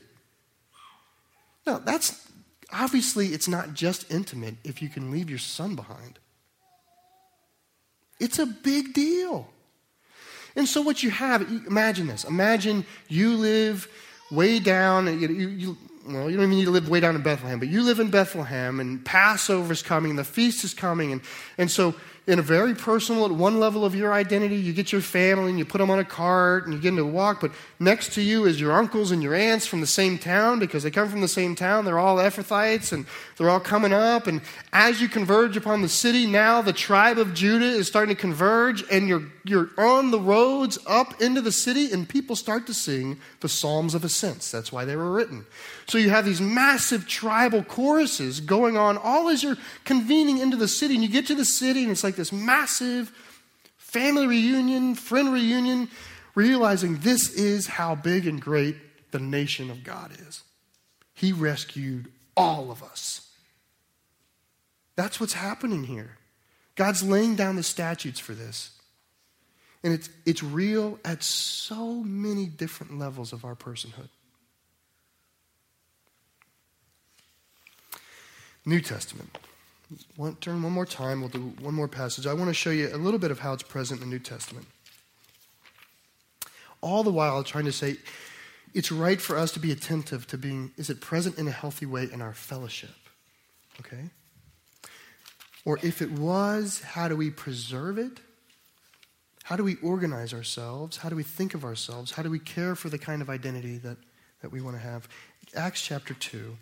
Now, 1.66 1.80
that's 1.80 2.32
obviously 2.74 3.28
it's 3.28 3.48
not 3.48 3.74
just 3.74 4.12
intimate 4.12 4.56
if 4.64 4.82
you 4.82 4.90
can 4.90 5.12
leave 5.12 5.30
your 5.30 5.40
son 5.40 5.76
behind. 5.76 6.20
It's 8.20 8.40
a 8.40 8.46
big 8.46 8.94
deal. 8.94 9.50
And 10.56 10.68
so, 10.68 10.82
what 10.82 11.02
you 11.02 11.10
have, 11.10 11.42
imagine 11.66 12.08
this. 12.08 12.24
Imagine 12.24 12.86
you 13.08 13.36
live 13.38 13.88
way 14.32 14.60
down, 14.60 15.08
you, 15.20 15.28
you, 15.28 15.78
well, 16.06 16.30
you 16.30 16.38
don't 16.38 16.46
even 16.46 16.58
need 16.58 16.66
to 16.66 16.72
live 16.72 16.90
way 16.90 17.00
down 17.00 17.16
in 17.16 17.22
Bethlehem, 17.22 17.60
but 17.60 17.68
you 17.68 17.84
live 17.84 18.00
in 18.00 18.10
Bethlehem, 18.10 18.80
and 18.80 19.04
Passover 19.06 19.72
is 19.72 19.82
coming, 19.82 20.16
the 20.16 20.24
feast 20.24 20.64
is 20.64 20.74
coming, 20.74 21.12
and, 21.12 21.22
and 21.58 21.70
so 21.70 21.96
in 22.28 22.38
a 22.38 22.42
very 22.44 22.76
personal, 22.76 23.26
at 23.26 23.32
one 23.32 23.60
level 23.60 23.84
of 23.84 23.96
your 23.96 24.14
identity, 24.14 24.56
you 24.56 24.74
get 24.74 24.92
your 24.92 25.02
family 25.02 25.50
and 25.50 25.58
you 25.58 25.66
put 25.66 25.80
them 25.80 25.90
on 25.90 25.98
a 25.98 26.06
cart 26.06 26.66
and 26.66 26.74
you 26.74 26.80
get 26.80 26.90
into 26.90 27.02
a 27.02 27.08
walk, 27.08 27.42
but 27.42 27.52
next 27.80 28.14
to 28.14 28.22
you 28.22 28.46
is 28.46 28.62
your 28.62 28.74
uncles 28.74 29.10
and 29.10 29.24
your 29.24 29.34
aunts 29.34 29.66
from 29.66 29.82
the 29.82 29.88
same 29.88 30.20
town 30.20 30.60
because 30.60 30.84
they 30.84 30.92
come 30.92 31.10
from 31.10 31.22
the 31.22 31.28
same 31.28 31.56
town. 31.56 31.84
They're 31.84 31.98
all 31.98 32.18
Ephrathites 32.18 32.94
and 32.94 33.08
they're 33.38 33.50
all 33.50 33.60
coming 33.60 33.92
up. 33.92 34.28
And 34.28 34.42
as 34.72 35.02
you 35.02 35.10
converge 35.10 35.58
upon 35.58 35.82
the 35.82 35.90
city, 35.90 36.28
now 36.28 36.62
the 36.62 36.74
tribe 36.74 37.18
of 37.18 37.34
Judah 37.34 37.66
is 37.66 37.88
starting 37.88 38.16
to 38.16 38.22
converge 38.22 38.84
and 38.92 39.08
you're, 39.08 39.24
you're 39.44 39.72
on 39.80 40.12
the 40.12 40.20
roads 40.20 40.78
up 40.86 41.22
into 41.22 41.42
the 41.42 41.52
city 41.52 41.92
and 41.92 42.08
people 42.08 42.36
start 42.36 42.68
to 42.68 42.74
sing 42.74 43.20
the 43.40 43.50
Psalms 43.50 43.96
of 43.96 44.06
Ascents. 44.06 44.52
That's 44.52 44.72
why 44.72 44.86
they 44.86 44.96
were 44.96 45.12
written. 45.12 45.46
So 45.88 45.98
you 45.98 46.10
have 46.12 46.24
these 46.24 46.40
massive 46.40 47.06
tribal 47.06 47.64
choruses 47.64 48.40
going 48.40 48.78
on 48.78 48.98
all 48.98 49.28
as 49.28 49.44
you're 49.44 49.58
convening 49.84 50.38
into 50.38 50.56
the 50.56 50.68
city. 50.68 50.94
And 50.94 51.04
you 51.04 51.10
get 51.10 51.28
to 51.28 51.36
the 51.36 51.44
city, 51.44 51.82
and 51.84 51.92
it's 51.92 52.04
like 52.04 52.11
this 52.16 52.32
massive 52.32 53.12
family 53.78 54.28
reunion, 54.28 54.96
friend 54.96 55.34
reunion, 55.34 55.90
realizing 56.36 56.98
this 57.00 57.34
is 57.34 57.68
how 57.68 57.96
big 57.96 58.26
and 58.26 58.42
great 58.42 58.76
the 59.12 59.20
nation 59.20 59.70
of 59.70 59.84
God 59.84 60.12
is. 60.28 60.44
He 61.14 61.32
rescued 61.32 62.08
all 62.38 62.72
of 62.72 62.82
us. 62.82 63.30
That's 64.96 65.20
what's 65.20 65.34
happening 65.34 65.84
here. 65.84 66.18
God's 66.76 67.04
laying 67.04 67.36
down 67.36 67.58
the 67.58 67.64
statutes 67.64 68.20
for 68.20 68.34
this. 68.34 68.72
And 69.84 69.94
it's, 69.94 70.10
it's 70.26 70.44
real 70.44 71.00
at 71.04 71.24
so 71.24 72.04
many 72.04 72.46
different 72.46 72.98
levels 73.00 73.34
of 73.34 73.44
our 73.44 73.56
personhood. 73.56 74.10
New 78.66 78.80
Testament. 78.80 79.38
One, 80.16 80.36
turn 80.36 80.62
one 80.64 80.72
more 80.72 80.86
time. 80.86 81.20
We'll 81.20 81.30
do 81.30 81.54
one 81.60 81.74
more 81.74 81.88
passage. 81.88 82.26
I 82.26 82.34
want 82.34 82.50
to 82.50 82.54
show 82.54 82.70
you 82.70 82.90
a 82.94 82.98
little 82.98 83.20
bit 83.20 83.32
of 83.32 83.40
how 83.40 83.54
it's 83.54 83.64
present 83.64 84.02
in 84.02 84.10
the 84.10 84.14
New 84.14 84.20
Testament. 84.20 84.68
All 86.82 87.04
the 87.04 87.12
while, 87.12 87.44
trying 87.44 87.66
to 87.66 87.72
say 87.72 87.98
it's 88.74 88.92
right 88.92 89.22
for 89.22 89.38
us 89.38 89.52
to 89.52 89.60
be 89.60 89.72
attentive 89.72 90.28
to 90.28 90.38
being, 90.38 90.72
is 90.78 90.90
it 90.90 91.02
present 91.02 91.38
in 91.38 91.48
a 91.48 91.52
healthy 91.52 91.86
way 91.86 92.10
in 92.12 92.22
our 92.22 92.34
fellowship? 92.34 92.96
Okay? 93.80 94.10
Or 95.66 95.78
if 95.84 96.02
it 96.02 96.12
was, 96.12 96.82
how 96.82 97.08
do 97.08 97.16
we 97.16 97.30
preserve 97.30 97.98
it? 97.98 98.20
How 99.44 99.56
do 99.56 99.64
we 99.64 99.76
organize 99.84 100.34
ourselves? 100.34 100.98
How 100.98 101.10
do 101.10 101.16
we 101.16 101.24
think 101.24 101.54
of 101.54 101.66
ourselves? 101.66 102.12
How 102.12 102.24
do 102.24 102.30
we 102.30 102.40
care 102.40 102.76
for 102.76 102.90
the 102.90 102.98
kind 102.98 103.22
of 103.22 103.30
identity 103.30 103.78
that, 103.80 103.98
that 104.42 104.52
we 104.52 104.62
want 104.62 104.78
to 104.78 104.82
have? 104.82 105.08
Acts 105.56 105.82
chapter 105.82 106.14
2. 106.14 106.58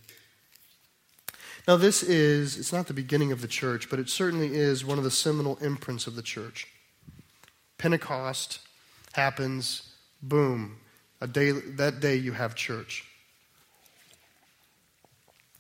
Now, 1.70 1.78
this 1.78 2.02
is, 2.02 2.58
it's 2.58 2.74
not 2.74 2.88
the 2.88 2.96
beginning 2.96 3.32
of 3.32 3.42
the 3.42 3.48
church, 3.48 3.92
but 3.92 4.00
it 4.00 4.10
certainly 4.10 4.56
is 4.56 4.84
one 4.84 4.98
of 4.98 5.04
the 5.04 5.12
seminal 5.12 5.56
imprints 5.58 6.08
of 6.08 6.16
the 6.16 6.24
church. 6.24 6.68
Pentecost 7.78 8.58
happens, 9.14 9.94
boom, 10.20 10.78
a 11.22 11.28
day, 11.28 11.52
that 11.52 12.00
day 12.00 12.16
you 12.16 12.32
have 12.32 12.56
church. 12.56 13.06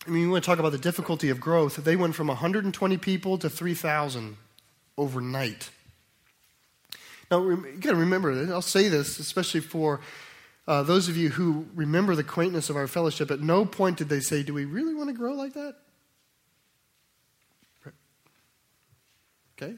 I 0.07 0.09
mean, 0.09 0.23
you 0.23 0.31
want 0.31 0.43
to 0.43 0.49
talk 0.49 0.57
about 0.57 0.71
the 0.71 0.79
difficulty 0.79 1.29
of 1.29 1.39
growth. 1.39 1.75
They 1.75 1.95
went 1.95 2.15
from 2.15 2.25
120 2.25 2.97
people 2.97 3.37
to 3.37 3.47
3,000 3.47 4.35
overnight. 4.97 5.69
Now, 7.29 7.47
you 7.47 7.77
got 7.79 7.91
to 7.91 7.95
remember, 7.97 8.51
I'll 8.51 8.63
say 8.63 8.87
this, 8.87 9.19
especially 9.19 9.61
for 9.61 10.01
uh, 10.67 10.81
those 10.81 11.07
of 11.07 11.15
you 11.15 11.29
who 11.29 11.67
remember 11.75 12.15
the 12.15 12.23
quaintness 12.23 12.71
of 12.71 12.77
our 12.77 12.87
fellowship. 12.87 13.29
At 13.29 13.41
no 13.41 13.63
point 13.63 13.97
did 13.97 14.09
they 14.09 14.21
say, 14.21 14.41
Do 14.41 14.55
we 14.55 14.65
really 14.65 14.95
want 14.95 15.09
to 15.09 15.13
grow 15.13 15.33
like 15.33 15.53
that? 15.53 15.75
Okay? 19.61 19.75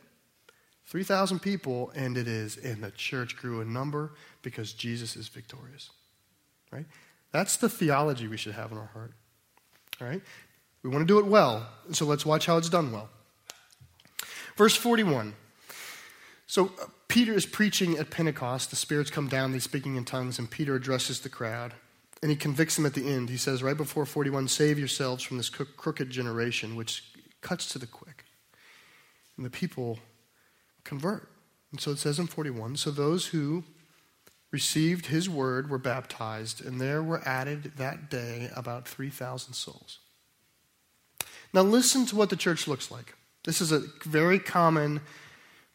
3,000 0.91 1.39
people, 1.39 1.89
and 1.95 2.17
it 2.17 2.27
is, 2.27 2.57
and 2.57 2.83
the 2.83 2.91
church 2.91 3.37
grew 3.37 3.61
in 3.61 3.71
number 3.71 4.11
because 4.41 4.73
Jesus 4.73 5.15
is 5.15 5.29
victorious. 5.29 5.89
Right? 6.69 6.85
That's 7.31 7.55
the 7.55 7.69
theology 7.69 8.27
we 8.27 8.35
should 8.35 8.55
have 8.55 8.73
in 8.73 8.77
our 8.77 8.87
heart. 8.87 9.13
All 10.01 10.07
right? 10.07 10.21
We 10.83 10.89
want 10.89 11.03
to 11.03 11.05
do 11.05 11.17
it 11.17 11.25
well, 11.25 11.65
so 11.93 12.05
let's 12.05 12.25
watch 12.25 12.45
how 12.45 12.57
it's 12.57 12.67
done 12.67 12.91
well. 12.91 13.07
Verse 14.57 14.75
41. 14.75 15.33
So 16.45 16.65
uh, 16.65 16.87
Peter 17.07 17.31
is 17.31 17.45
preaching 17.45 17.97
at 17.97 18.09
Pentecost. 18.09 18.69
The 18.69 18.75
spirits 18.75 19.09
come 19.09 19.29
down, 19.29 19.51
they're 19.51 19.61
speaking 19.61 19.95
in 19.95 20.03
tongues, 20.03 20.39
and 20.39 20.51
Peter 20.51 20.75
addresses 20.75 21.21
the 21.21 21.29
crowd. 21.29 21.73
And 22.21 22.29
he 22.29 22.35
convicts 22.35 22.75
them 22.75 22.85
at 22.85 22.95
the 22.95 23.07
end. 23.07 23.29
He 23.29 23.37
says, 23.37 23.63
right 23.63 23.77
before 23.77 24.05
41, 24.05 24.49
save 24.49 24.77
yourselves 24.77 25.23
from 25.23 25.37
this 25.37 25.49
crooked 25.49 26.09
generation, 26.09 26.75
which 26.75 27.05
cuts 27.39 27.69
to 27.69 27.79
the 27.79 27.87
quick. 27.87 28.25
And 29.37 29.45
the 29.45 29.49
people 29.49 29.97
convert. 30.91 31.29
And 31.71 31.79
so 31.79 31.91
it 31.91 31.99
says 31.99 32.19
in 32.19 32.27
41 32.27 32.75
so 32.75 32.91
those 32.91 33.27
who 33.27 33.63
received 34.51 35.05
his 35.05 35.29
word 35.29 35.69
were 35.69 35.77
baptized, 35.77 36.63
and 36.65 36.81
there 36.81 37.01
were 37.01 37.25
added 37.25 37.71
that 37.77 38.09
day 38.09 38.49
about 38.53 38.89
3,000 38.89 39.53
souls. 39.53 39.99
Now, 41.53 41.61
listen 41.61 42.05
to 42.07 42.17
what 42.17 42.29
the 42.29 42.35
church 42.35 42.67
looks 42.67 42.91
like. 42.91 43.15
This 43.45 43.61
is 43.61 43.71
a 43.71 43.83
very 44.03 44.37
common 44.37 44.99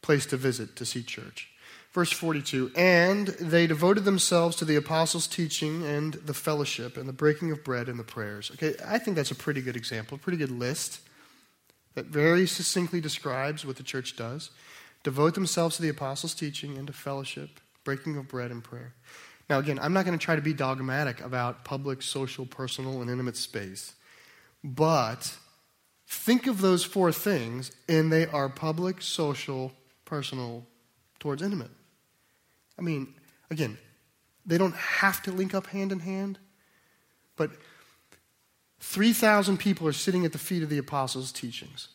place 0.02 0.26
to 0.26 0.36
visit 0.36 0.76
to 0.76 0.84
see 0.84 1.02
church. 1.02 1.48
Verse 1.92 2.12
42 2.12 2.72
And 2.76 3.28
they 3.28 3.66
devoted 3.66 4.04
themselves 4.04 4.54
to 4.56 4.66
the 4.66 4.76
apostles' 4.76 5.26
teaching 5.26 5.82
and 5.82 6.12
the 6.12 6.34
fellowship 6.34 6.98
and 6.98 7.08
the 7.08 7.14
breaking 7.14 7.50
of 7.52 7.64
bread 7.64 7.88
and 7.88 7.98
the 7.98 8.04
prayers. 8.04 8.50
Okay, 8.52 8.74
I 8.86 8.98
think 8.98 9.16
that's 9.16 9.30
a 9.30 9.34
pretty 9.34 9.62
good 9.62 9.76
example, 9.76 10.16
a 10.16 10.18
pretty 10.18 10.36
good 10.36 10.50
list 10.50 11.00
that 11.94 12.04
very 12.04 12.46
succinctly 12.46 13.00
describes 13.00 13.64
what 13.64 13.76
the 13.76 13.82
church 13.82 14.16
does. 14.16 14.50
Devote 15.06 15.34
themselves 15.34 15.76
to 15.76 15.82
the 15.82 15.88
apostles' 15.88 16.34
teaching 16.34 16.76
and 16.76 16.88
to 16.88 16.92
fellowship, 16.92 17.60
breaking 17.84 18.16
of 18.16 18.26
bread 18.26 18.50
and 18.50 18.64
prayer. 18.64 18.92
Now, 19.48 19.60
again, 19.60 19.78
I'm 19.80 19.92
not 19.92 20.04
going 20.04 20.18
to 20.18 20.24
try 20.24 20.34
to 20.34 20.42
be 20.42 20.52
dogmatic 20.52 21.20
about 21.20 21.64
public, 21.64 22.02
social, 22.02 22.44
personal, 22.44 23.00
and 23.00 23.08
intimate 23.08 23.36
space, 23.36 23.94
but 24.64 25.36
think 26.08 26.48
of 26.48 26.60
those 26.60 26.84
four 26.84 27.12
things, 27.12 27.70
and 27.88 28.10
they 28.12 28.26
are 28.26 28.48
public, 28.48 29.00
social, 29.00 29.72
personal, 30.06 30.66
towards 31.20 31.40
intimate. 31.40 31.70
I 32.76 32.82
mean, 32.82 33.14
again, 33.48 33.78
they 34.44 34.58
don't 34.58 34.74
have 34.74 35.22
to 35.22 35.30
link 35.30 35.54
up 35.54 35.68
hand 35.68 35.92
in 35.92 36.00
hand, 36.00 36.40
but 37.36 37.52
3,000 38.80 39.56
people 39.56 39.86
are 39.86 39.92
sitting 39.92 40.24
at 40.24 40.32
the 40.32 40.38
feet 40.38 40.64
of 40.64 40.68
the 40.68 40.78
apostles' 40.78 41.30
teachings. 41.30 41.90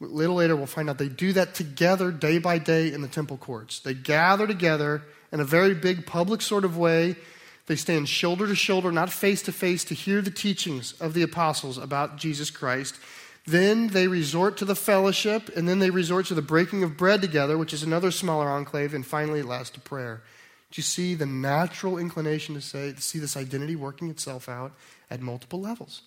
A 0.00 0.04
little 0.04 0.36
later, 0.36 0.54
we'll 0.54 0.66
find 0.66 0.90
out 0.90 0.98
they 0.98 1.08
do 1.08 1.32
that 1.32 1.54
together 1.54 2.10
day 2.10 2.38
by 2.38 2.58
day 2.58 2.92
in 2.92 3.00
the 3.00 3.08
temple 3.08 3.38
courts. 3.38 3.80
They 3.80 3.94
gather 3.94 4.46
together 4.46 5.02
in 5.32 5.40
a 5.40 5.44
very 5.44 5.74
big 5.74 6.06
public 6.06 6.42
sort 6.42 6.64
of 6.64 6.76
way. 6.76 7.16
They 7.66 7.76
stand 7.76 8.08
shoulder 8.08 8.46
to 8.46 8.54
shoulder, 8.54 8.92
not 8.92 9.10
face 9.10 9.42
to 9.42 9.52
face, 9.52 9.84
to 9.84 9.94
hear 9.94 10.20
the 10.20 10.30
teachings 10.30 10.92
of 11.00 11.14
the 11.14 11.22
apostles 11.22 11.78
about 11.78 12.18
Jesus 12.18 12.50
Christ. 12.50 12.96
Then 13.46 13.88
they 13.88 14.06
resort 14.06 14.56
to 14.58 14.64
the 14.64 14.76
fellowship, 14.76 15.50
and 15.56 15.68
then 15.68 15.78
they 15.78 15.90
resort 15.90 16.26
to 16.26 16.34
the 16.34 16.42
breaking 16.42 16.82
of 16.82 16.96
bread 16.96 17.22
together, 17.22 17.56
which 17.56 17.72
is 17.72 17.82
another 17.82 18.10
smaller 18.10 18.48
enclave, 18.48 18.92
and 18.92 19.06
finally 19.06 19.40
it 19.40 19.46
lasts 19.46 19.74
to 19.74 19.80
prayer. 19.80 20.22
Do 20.70 20.80
you 20.80 20.82
see 20.82 21.14
the 21.14 21.26
natural 21.26 21.96
inclination 21.96 22.54
to 22.54 22.60
say 22.60 22.92
to 22.92 23.00
see 23.00 23.18
this 23.18 23.36
identity 23.36 23.76
working 23.76 24.10
itself 24.10 24.48
out 24.48 24.72
at 25.10 25.20
multiple 25.20 25.60
levels? 25.60 26.02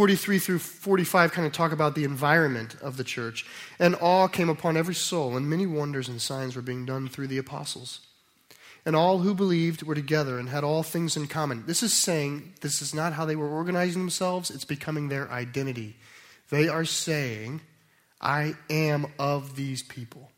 43 0.00 0.38
through 0.38 0.58
45 0.60 1.30
kind 1.32 1.46
of 1.46 1.52
talk 1.52 1.72
about 1.72 1.94
the 1.94 2.04
environment 2.04 2.74
of 2.80 2.96
the 2.96 3.04
church. 3.04 3.44
And 3.78 3.94
awe 4.00 4.28
came 4.28 4.48
upon 4.48 4.78
every 4.78 4.94
soul, 4.94 5.36
and 5.36 5.46
many 5.46 5.66
wonders 5.66 6.08
and 6.08 6.22
signs 6.22 6.56
were 6.56 6.62
being 6.62 6.86
done 6.86 7.06
through 7.06 7.26
the 7.26 7.36
apostles. 7.36 8.00
And 8.86 8.96
all 8.96 9.18
who 9.18 9.34
believed 9.34 9.82
were 9.82 9.94
together 9.94 10.38
and 10.38 10.48
had 10.48 10.64
all 10.64 10.82
things 10.82 11.18
in 11.18 11.26
common. 11.26 11.66
This 11.66 11.82
is 11.82 11.92
saying 11.92 12.54
this 12.62 12.80
is 12.80 12.94
not 12.94 13.12
how 13.12 13.26
they 13.26 13.36
were 13.36 13.50
organizing 13.50 14.00
themselves, 14.00 14.50
it's 14.50 14.64
becoming 14.64 15.10
their 15.10 15.30
identity. 15.30 15.96
They 16.48 16.66
are 16.66 16.86
saying, 16.86 17.60
I 18.22 18.54
am 18.70 19.06
of 19.18 19.54
these 19.54 19.82
people. 19.82 20.30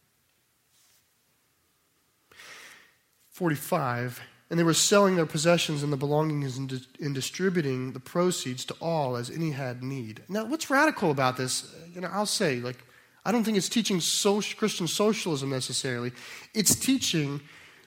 45 3.30 4.22
and 4.52 4.58
they 4.58 4.64
were 4.64 4.74
selling 4.74 5.16
their 5.16 5.24
possessions 5.24 5.82
and 5.82 5.90
the 5.90 5.96
belongings 5.96 6.58
and, 6.58 6.68
di- 6.68 6.86
and, 7.00 7.14
distributing 7.14 7.92
the 7.92 7.98
proceeds 7.98 8.66
to 8.66 8.74
all 8.82 9.16
as 9.16 9.30
any 9.30 9.52
had 9.52 9.82
need. 9.82 10.22
Now, 10.28 10.44
what's 10.44 10.68
radical 10.68 11.10
about 11.10 11.38
this? 11.38 11.74
You 11.94 12.02
know, 12.02 12.10
I'll 12.12 12.26
say, 12.26 12.60
like, 12.60 12.76
I 13.24 13.32
don't 13.32 13.44
think 13.44 13.56
it's 13.56 13.70
teaching 13.70 13.98
social, 13.98 14.58
Christian 14.58 14.86
socialism 14.86 15.48
necessarily. 15.48 16.12
It's 16.52 16.74
teaching 16.74 17.40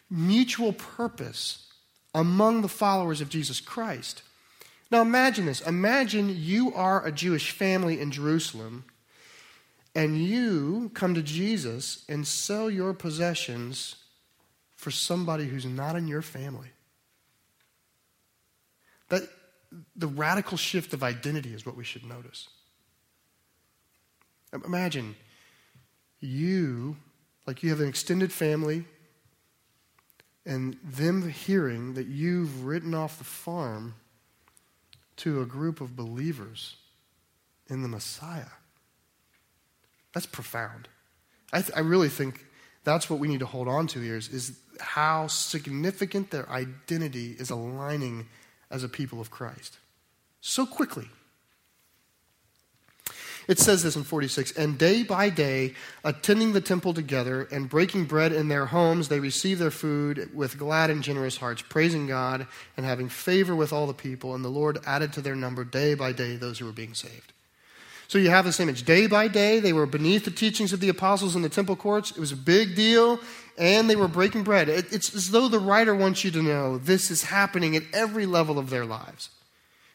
mutual 0.09 0.73
purpose 0.73 1.67
among 2.15 2.63
the 2.63 2.67
followers 2.67 3.21
of 3.21 3.29
Jesus 3.29 3.61
Christ. 3.61 4.23
Now, 4.89 5.03
imagine 5.03 5.45
this. 5.45 5.61
Imagine 5.61 6.35
you 6.35 6.73
are 6.73 7.05
a 7.05 7.11
Jewish 7.11 7.51
family 7.51 8.01
in 8.01 8.09
Jerusalem, 8.09 8.85
and 9.93 10.17
you 10.17 10.89
come 10.95 11.13
to 11.13 11.21
Jesus 11.21 12.05
and 12.09 12.25
sell 12.25 12.71
your 12.71 12.95
possessions 12.95 13.97
for 14.85 14.91
somebody 14.91 15.45
who's 15.45 15.65
not 15.65 15.95
in 15.95 16.07
your 16.07 16.21
family. 16.21 16.67
That 19.09 19.23
the 19.95 20.05
radical 20.05 20.57
shift 20.57 20.93
of 20.93 21.01
identity 21.01 21.55
is 21.55 21.65
what 21.65 21.75
we 21.75 21.83
should 21.83 22.05
notice. 22.05 22.49
Imagine 24.53 25.15
you, 26.19 26.97
like 27.47 27.63
you 27.63 27.71
have 27.71 27.79
an 27.79 27.87
extended 27.87 28.31
family, 28.31 28.85
and 30.45 30.77
them 30.83 31.29
hearing 31.29 31.95
that 31.95 32.05
you've 32.05 32.63
written 32.63 32.93
off 32.93 33.17
the 33.17 33.23
farm 33.23 33.95
to 35.15 35.41
a 35.41 35.47
group 35.47 35.81
of 35.81 35.95
believers 35.95 36.75
in 37.71 37.81
the 37.81 37.87
Messiah. 37.87 38.53
That's 40.13 40.27
profound. 40.27 40.89
I, 41.51 41.63
th- 41.63 41.75
I 41.75 41.79
really 41.79 42.09
think 42.09 42.44
that's 42.85 43.09
what 43.09 43.19
we 43.19 43.27
need 43.27 43.39
to 43.41 43.45
hold 43.45 43.67
on 43.67 43.87
to 43.87 43.99
here 43.99 44.15
is, 44.15 44.29
is 44.29 44.57
how 44.79 45.27
significant 45.27 46.31
their 46.31 46.49
identity 46.49 47.35
is 47.37 47.49
aligning 47.49 48.27
as 48.71 48.83
a 48.83 48.89
people 48.89 49.19
of 49.19 49.31
Christ. 49.31 49.77
So 50.41 50.65
quickly. 50.65 51.09
It 53.47 53.59
says 53.59 53.83
this 53.83 53.95
in 53.95 54.03
46 54.03 54.53
And 54.53 54.77
day 54.77 55.03
by 55.03 55.29
day, 55.29 55.73
attending 56.03 56.53
the 56.53 56.61
temple 56.61 56.93
together 56.93 57.47
and 57.51 57.69
breaking 57.69 58.05
bread 58.05 58.31
in 58.31 58.47
their 58.47 58.65
homes, 58.65 59.07
they 59.07 59.19
received 59.19 59.61
their 59.61 59.71
food 59.71 60.31
with 60.33 60.57
glad 60.57 60.89
and 60.89 61.03
generous 61.03 61.37
hearts, 61.37 61.61
praising 61.61 62.07
God 62.07 62.47
and 62.75 62.85
having 62.85 63.09
favor 63.09 63.55
with 63.55 63.71
all 63.71 63.87
the 63.87 63.93
people. 63.93 64.33
And 64.33 64.43
the 64.43 64.49
Lord 64.49 64.79
added 64.85 65.13
to 65.13 65.21
their 65.21 65.35
number 65.35 65.63
day 65.63 65.93
by 65.93 66.11
day 66.11 66.35
those 66.35 66.59
who 66.59 66.65
were 66.65 66.71
being 66.71 66.93
saved. 66.93 67.33
So 68.07 68.17
you 68.17 68.29
have 68.29 68.45
this 68.45 68.59
image. 68.59 68.83
Day 68.83 69.07
by 69.07 69.27
day, 69.27 69.59
they 69.59 69.73
were 69.73 69.85
beneath 69.85 70.25
the 70.25 70.31
teachings 70.31 70.73
of 70.73 70.79
the 70.79 70.89
apostles 70.89 71.35
in 71.35 71.41
the 71.41 71.49
temple 71.49 71.75
courts. 71.75 72.11
It 72.11 72.19
was 72.19 72.31
a 72.31 72.37
big 72.37 72.75
deal, 72.75 73.19
and 73.57 73.89
they 73.89 73.95
were 73.95 74.07
breaking 74.07 74.43
bread. 74.43 74.69
It's 74.69 75.13
as 75.15 75.31
though 75.31 75.47
the 75.47 75.59
writer 75.59 75.95
wants 75.95 76.23
you 76.23 76.31
to 76.31 76.41
know 76.41 76.77
this 76.77 77.09
is 77.09 77.23
happening 77.23 77.75
at 77.75 77.83
every 77.93 78.25
level 78.25 78.59
of 78.59 78.69
their 78.69 78.85
lives. 78.85 79.29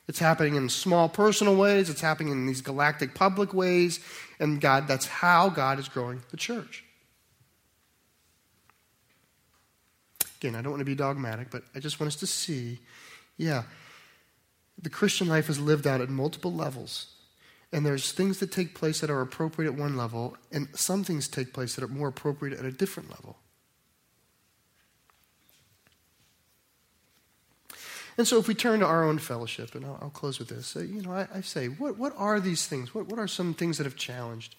It's 0.09 0.18
happening 0.18 0.57
in 0.57 0.68
small 0.68 1.09
personal 1.09 1.55
ways, 1.55 1.88
it's 1.88 2.01
happening 2.01 2.33
in 2.33 2.46
these 2.46 2.62
galactic 2.62 3.14
public 3.14 3.55
ways, 3.55 4.01
and 4.40 4.61
God, 4.61 4.88
that's 4.88 5.07
how 5.07 5.49
God 5.49 5.79
is 5.79 5.88
growing 5.88 6.23
the 6.31 6.37
church. 6.37 6.85
Again, 10.40 10.57
I 10.57 10.62
don't 10.62 10.73
want 10.73 10.81
to 10.81 10.87
be 10.87 10.96
dogmatic, 10.96 11.51
but 11.51 11.62
I 11.77 11.79
just 11.79 12.01
want 12.01 12.09
us 12.09 12.16
to 12.16 12.27
see 12.27 12.81
yeah, 13.37 13.62
the 14.83 14.90
Christian 14.90 15.29
life 15.29 15.49
is 15.49 15.59
lived 15.59 15.87
out 15.87 16.03
at 16.03 16.11
multiple 16.11 16.53
levels 16.53 17.07
and 17.72 17.87
there's 17.87 18.12
things 18.12 18.38
that 18.38 18.50
take 18.50 18.74
place 18.74 19.00
that 19.00 19.11
are 19.11 19.20
appropriate 19.20 19.70
at 19.70 19.78
one 19.78 19.96
level, 19.96 20.37
and 20.50 20.68
some 20.74 21.04
things 21.04 21.28
take 21.28 21.52
place 21.52 21.76
that 21.76 21.85
are 21.85 21.88
more 21.88 22.09
appropriate 22.09 22.59
at 22.59 22.64
a 22.64 22.72
different 22.72 23.11
level. 23.11 23.37
And 28.18 28.26
so, 28.26 28.38
if 28.38 28.48
we 28.48 28.54
turn 28.54 28.80
to 28.80 28.87
our 28.87 29.04
own 29.04 29.18
fellowship, 29.18 29.74
and 29.74 29.87
I'll, 29.87 29.98
I'll 30.02 30.11
close 30.11 30.38
with 30.38 30.48
this, 30.48 30.76
uh, 30.76 30.80
you 30.80 31.00
know, 31.00 31.12
I, 31.12 31.28
I, 31.33 31.40
say, 31.40 31.68
what, 31.68 31.96
what 31.96 32.12
are 32.18 32.40
these 32.40 32.66
things? 32.66 32.94
What, 32.94 33.06
what 33.06 33.18
are 33.18 33.28
some 33.28 33.54
things 33.54 33.78
that 33.78 33.85
have 33.85 33.96
challenged? 33.96 34.56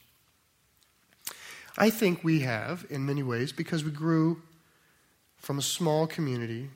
I 1.78 1.90
think 1.90 2.24
we 2.24 2.40
have, 2.40 2.86
in 2.90 3.06
many 3.06 3.24
ways, 3.24 3.52
because 3.52 3.84
we 3.84 3.92
grew 3.92 4.42
from 5.38 5.60
a 5.60 5.62
small 5.62 6.08
community. 6.08 6.70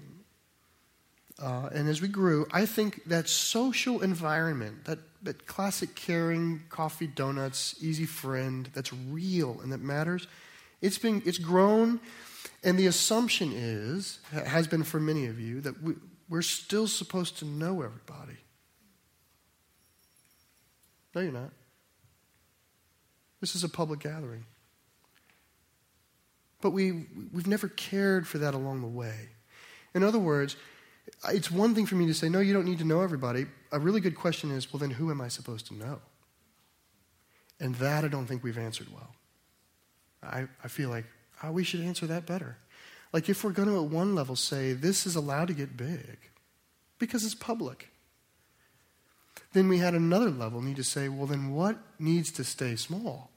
Uh, 1.41 1.69
and 1.73 1.89
as 1.89 2.01
we 2.01 2.07
grew, 2.07 2.47
I 2.51 2.65
think 2.65 3.03
that 3.05 3.27
social 3.27 4.01
environment, 4.01 4.85
that 4.85 4.99
that 5.23 5.47
classic 5.47 5.95
caring, 5.95 6.61
coffee, 6.69 7.07
donuts, 7.07 7.75
easy 7.81 8.05
friend 8.05 8.69
that's 8.73 8.93
real 8.93 9.59
and 9.61 9.71
that 9.73 9.81
matters, 9.81 10.27
it's 10.81 10.97
been 10.97 11.21
it's 11.25 11.37
grown, 11.37 11.99
and 12.63 12.79
the 12.79 12.87
assumption 12.87 13.51
is 13.53 14.19
has 14.31 14.67
been 14.67 14.83
for 14.83 14.99
many 14.99 15.25
of 15.25 15.39
you 15.39 15.61
that 15.61 15.81
we, 15.81 15.95
we're 16.29 16.41
still 16.41 16.87
supposed 16.87 17.39
to 17.39 17.45
know 17.45 17.81
everybody. 17.81 18.37
No, 21.13 21.21
you're 21.21 21.31
not. 21.31 21.51
This 23.41 23.55
is 23.55 23.63
a 23.63 23.69
public 23.69 23.99
gathering. 23.99 24.45
But 26.61 26.71
we, 26.71 27.05
we've 27.31 27.47
never 27.47 27.67
cared 27.67 28.27
for 28.27 28.39
that 28.39 28.53
along 28.53 28.81
the 28.81 28.87
way. 28.87 29.29
In 29.93 30.03
other 30.03 30.19
words, 30.19 30.55
it's 31.31 31.51
one 31.51 31.75
thing 31.75 31.85
for 31.85 31.95
me 31.95 32.07
to 32.07 32.13
say, 32.13 32.29
no, 32.29 32.39
you 32.39 32.53
don't 32.53 32.65
need 32.65 32.79
to 32.79 32.85
know 32.85 33.01
everybody. 33.01 33.45
A 33.71 33.79
really 33.79 34.01
good 34.01 34.15
question 34.15 34.51
is, 34.51 34.71
well, 34.71 34.79
then 34.79 34.91
who 34.91 35.11
am 35.11 35.21
I 35.21 35.27
supposed 35.27 35.67
to 35.67 35.73
know? 35.73 35.99
And 37.59 37.75
that 37.75 38.03
I 38.03 38.07
don't 38.07 38.25
think 38.25 38.43
we've 38.43 38.57
answered 38.57 38.87
well. 38.91 39.15
I, 40.23 40.47
I 40.63 40.67
feel 40.67 40.89
like 40.89 41.05
oh, 41.43 41.51
we 41.51 41.63
should 41.63 41.81
answer 41.81 42.05
that 42.07 42.25
better. 42.25 42.57
Like 43.13 43.29
if 43.29 43.43
we're 43.43 43.51
going 43.51 43.69
to, 43.69 43.77
at 43.77 43.89
one 43.89 44.15
level, 44.15 44.35
say 44.35 44.73
this 44.73 45.05
is 45.05 45.15
allowed 45.15 45.47
to 45.47 45.53
get 45.53 45.77
big 45.77 46.17
because 46.99 47.23
it's 47.23 47.35
public, 47.35 47.89
then 49.53 49.69
we 49.69 49.77
had 49.77 49.93
another 49.93 50.29
level 50.29 50.61
need 50.61 50.75
to 50.75 50.83
say, 50.83 51.07
well, 51.07 51.27
then 51.27 51.53
what 51.53 51.77
needs 51.97 52.31
to 52.33 52.43
stay 52.43 52.75
small? 52.75 53.29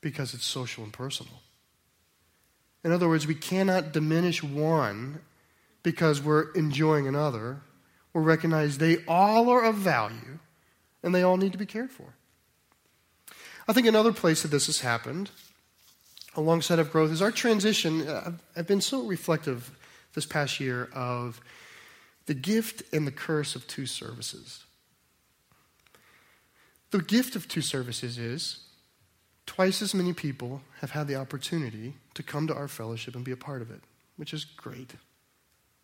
Because 0.00 0.32
it's 0.32 0.44
social 0.44 0.84
and 0.84 0.92
personal. 0.92 1.40
In 2.84 2.92
other 2.92 3.08
words, 3.08 3.26
we 3.26 3.34
cannot 3.34 3.92
diminish 3.92 4.42
one 4.42 5.20
because 5.82 6.22
we're 6.22 6.50
enjoying 6.52 7.06
another. 7.06 7.60
We 8.12 8.22
recognize 8.22 8.78
they 8.78 9.04
all 9.06 9.48
are 9.48 9.64
of 9.64 9.76
value 9.76 10.38
and 11.02 11.14
they 11.14 11.22
all 11.22 11.36
need 11.36 11.52
to 11.52 11.58
be 11.58 11.66
cared 11.66 11.90
for. 11.90 12.14
I 13.68 13.72
think 13.72 13.86
another 13.86 14.12
place 14.12 14.42
that 14.42 14.50
this 14.50 14.66
has 14.66 14.80
happened 14.80 15.30
alongside 16.36 16.78
of 16.78 16.90
growth 16.90 17.10
is 17.10 17.22
our 17.22 17.30
transition. 17.30 18.08
I've 18.56 18.66
been 18.66 18.80
so 18.80 19.02
reflective 19.02 19.70
this 20.14 20.26
past 20.26 20.60
year 20.60 20.88
of 20.92 21.40
the 22.26 22.34
gift 22.34 22.82
and 22.92 23.06
the 23.06 23.12
curse 23.12 23.54
of 23.54 23.66
two 23.66 23.86
services. 23.86 24.64
The 26.90 27.00
gift 27.00 27.36
of 27.36 27.46
two 27.46 27.62
services 27.62 28.18
is 28.18 28.64
twice 29.46 29.82
as 29.82 29.94
many 29.94 30.12
people 30.12 30.62
have 30.80 30.90
had 30.90 31.06
the 31.06 31.16
opportunity 31.16 31.94
to 32.14 32.22
come 32.22 32.46
to 32.48 32.54
our 32.54 32.68
fellowship 32.68 33.14
and 33.14 33.24
be 33.24 33.32
a 33.32 33.36
part 33.36 33.62
of 33.62 33.70
it, 33.70 33.80
which 34.16 34.34
is 34.34 34.44
great. 34.44 34.94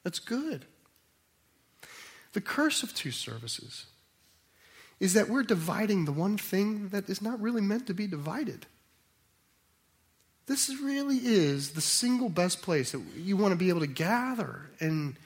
That's 0.06 0.20
good. 0.20 0.66
The 2.32 2.40
curse 2.40 2.84
of 2.84 2.94
two 2.94 3.10
services 3.10 3.86
is 5.00 5.14
that 5.14 5.28
we're 5.28 5.42
dividing 5.42 6.04
the 6.04 6.12
one 6.12 6.38
thing 6.38 6.90
that 6.90 7.10
is 7.10 7.20
not 7.20 7.40
really 7.40 7.60
meant 7.60 7.88
to 7.88 7.92
be 7.92 8.06
divided. 8.06 8.66
This 10.46 10.72
really 10.80 11.16
is 11.16 11.72
the 11.72 11.80
single 11.80 12.28
best 12.28 12.62
place 12.62 12.92
that 12.92 13.02
you 13.16 13.36
want 13.36 13.50
to 13.50 13.56
be 13.56 13.68
able 13.68 13.80
to 13.80 13.88
gather 13.88 14.70
and 14.78 15.16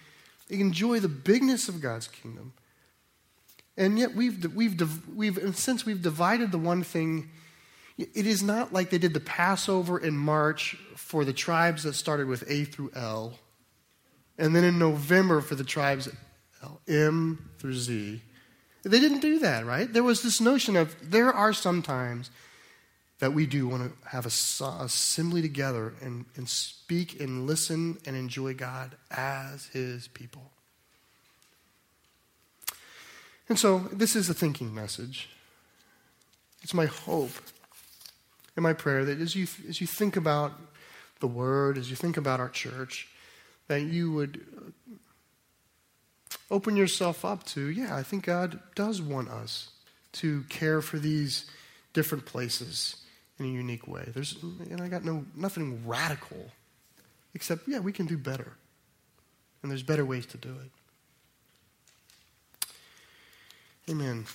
enjoy 0.49 0.99
the 0.99 1.09
bigness 1.09 1.69
of 1.69 1.83
God's 1.83 2.09
kingdom. 2.09 2.55
And 3.77 3.99
yet, 3.99 4.15
we've, 4.15 4.55
we've, 4.55 4.81
we've, 5.15 5.59
since 5.59 5.85
we've 5.85 6.01
divided 6.01 6.53
the 6.53 6.59
one 6.59 6.85
thing, 6.85 7.29
it 7.99 8.27
is 8.27 8.43
not 8.43 8.73
like 8.73 8.89
they 8.89 8.97
did 8.97 9.13
the 9.13 9.21
Passover 9.21 9.99
in 9.99 10.17
March 10.17 10.79
for 10.97 11.27
the 11.27 11.35
tribes 11.35 11.83
that 11.83 11.93
started 11.93 12.29
with 12.29 12.51
A 12.51 12.65
through 12.65 12.93
L, 12.95 13.35
and 14.41 14.57
then 14.57 14.65
in 14.65 14.79
November 14.79 15.41
for 15.41 15.55
the 15.55 15.63
tribes 15.63 16.09
M 16.89 17.51
through 17.59 17.75
Z. 17.75 18.23
They 18.83 18.99
didn't 18.99 19.21
do 19.21 19.39
that, 19.41 19.67
right? 19.67 19.93
There 19.93 20.03
was 20.03 20.23
this 20.23 20.41
notion 20.41 20.75
of 20.77 20.97
there 21.03 21.31
are 21.33 21.53
some 21.53 21.83
times 21.83 22.31
that 23.19 23.35
we 23.35 23.45
do 23.45 23.69
want 23.69 23.83
to 23.83 24.09
have 24.09 24.25
a, 24.25 24.65
assembly 24.83 25.43
together 25.43 25.93
and, 26.01 26.25
and 26.37 26.49
speak 26.49 27.21
and 27.21 27.47
listen 27.47 27.99
and 28.07 28.17
enjoy 28.17 28.55
God 28.55 28.97
as 29.11 29.67
His 29.67 30.09
people. 30.09 30.51
And 33.51 33.59
so, 33.59 33.81
this 33.93 34.17
is 34.17 34.31
a 34.31 34.35
thinking 34.35 34.75
message. 34.75 35.29
It's 36.63 36.73
my 36.73 36.87
hope 36.87 37.33
and 38.57 38.63
my 38.63 38.73
prayer 38.73 39.05
that 39.05 39.21
as 39.21 39.37
you, 39.37 39.47
as 39.69 39.83
you 39.83 39.87
think 39.87 40.17
about 40.17 40.53
the 41.21 41.27
Word, 41.27 41.77
as 41.77 41.91
you 41.91 41.97
think 41.97 42.17
about 42.17 42.41
our 42.41 42.49
church, 42.49 43.09
that 43.71 43.83
you 43.83 44.11
would 44.11 44.45
uh, 44.57 44.95
open 46.51 46.75
yourself 46.75 47.25
up 47.25 47.45
to, 47.45 47.69
yeah, 47.69 47.95
I 47.95 48.03
think 48.03 48.25
God 48.27 48.59
does 48.75 49.01
want 49.01 49.29
us 49.29 49.71
to 50.15 50.43
care 50.49 50.83
for 50.83 50.99
these 50.99 51.49
different 51.93 52.27
places 52.27 52.97
in 53.39 53.47
a 53.47 53.49
unique 53.49 53.87
way. 53.87 54.09
There's, 54.13 54.37
and 54.43 54.81
I 54.81 54.89
got 54.89 55.05
no, 55.05 55.25
nothing 55.37 55.87
radical, 55.87 56.51
except, 57.33 57.69
yeah, 57.69 57.79
we 57.79 57.93
can 57.93 58.07
do 58.07 58.19
better. 58.19 58.55
And 59.63 59.71
there's 59.71 59.85
better 59.85 60.05
ways 60.05 60.27
to 60.27 60.37
do 60.37 60.49
it. 60.49 60.71
Amen. 63.89 64.27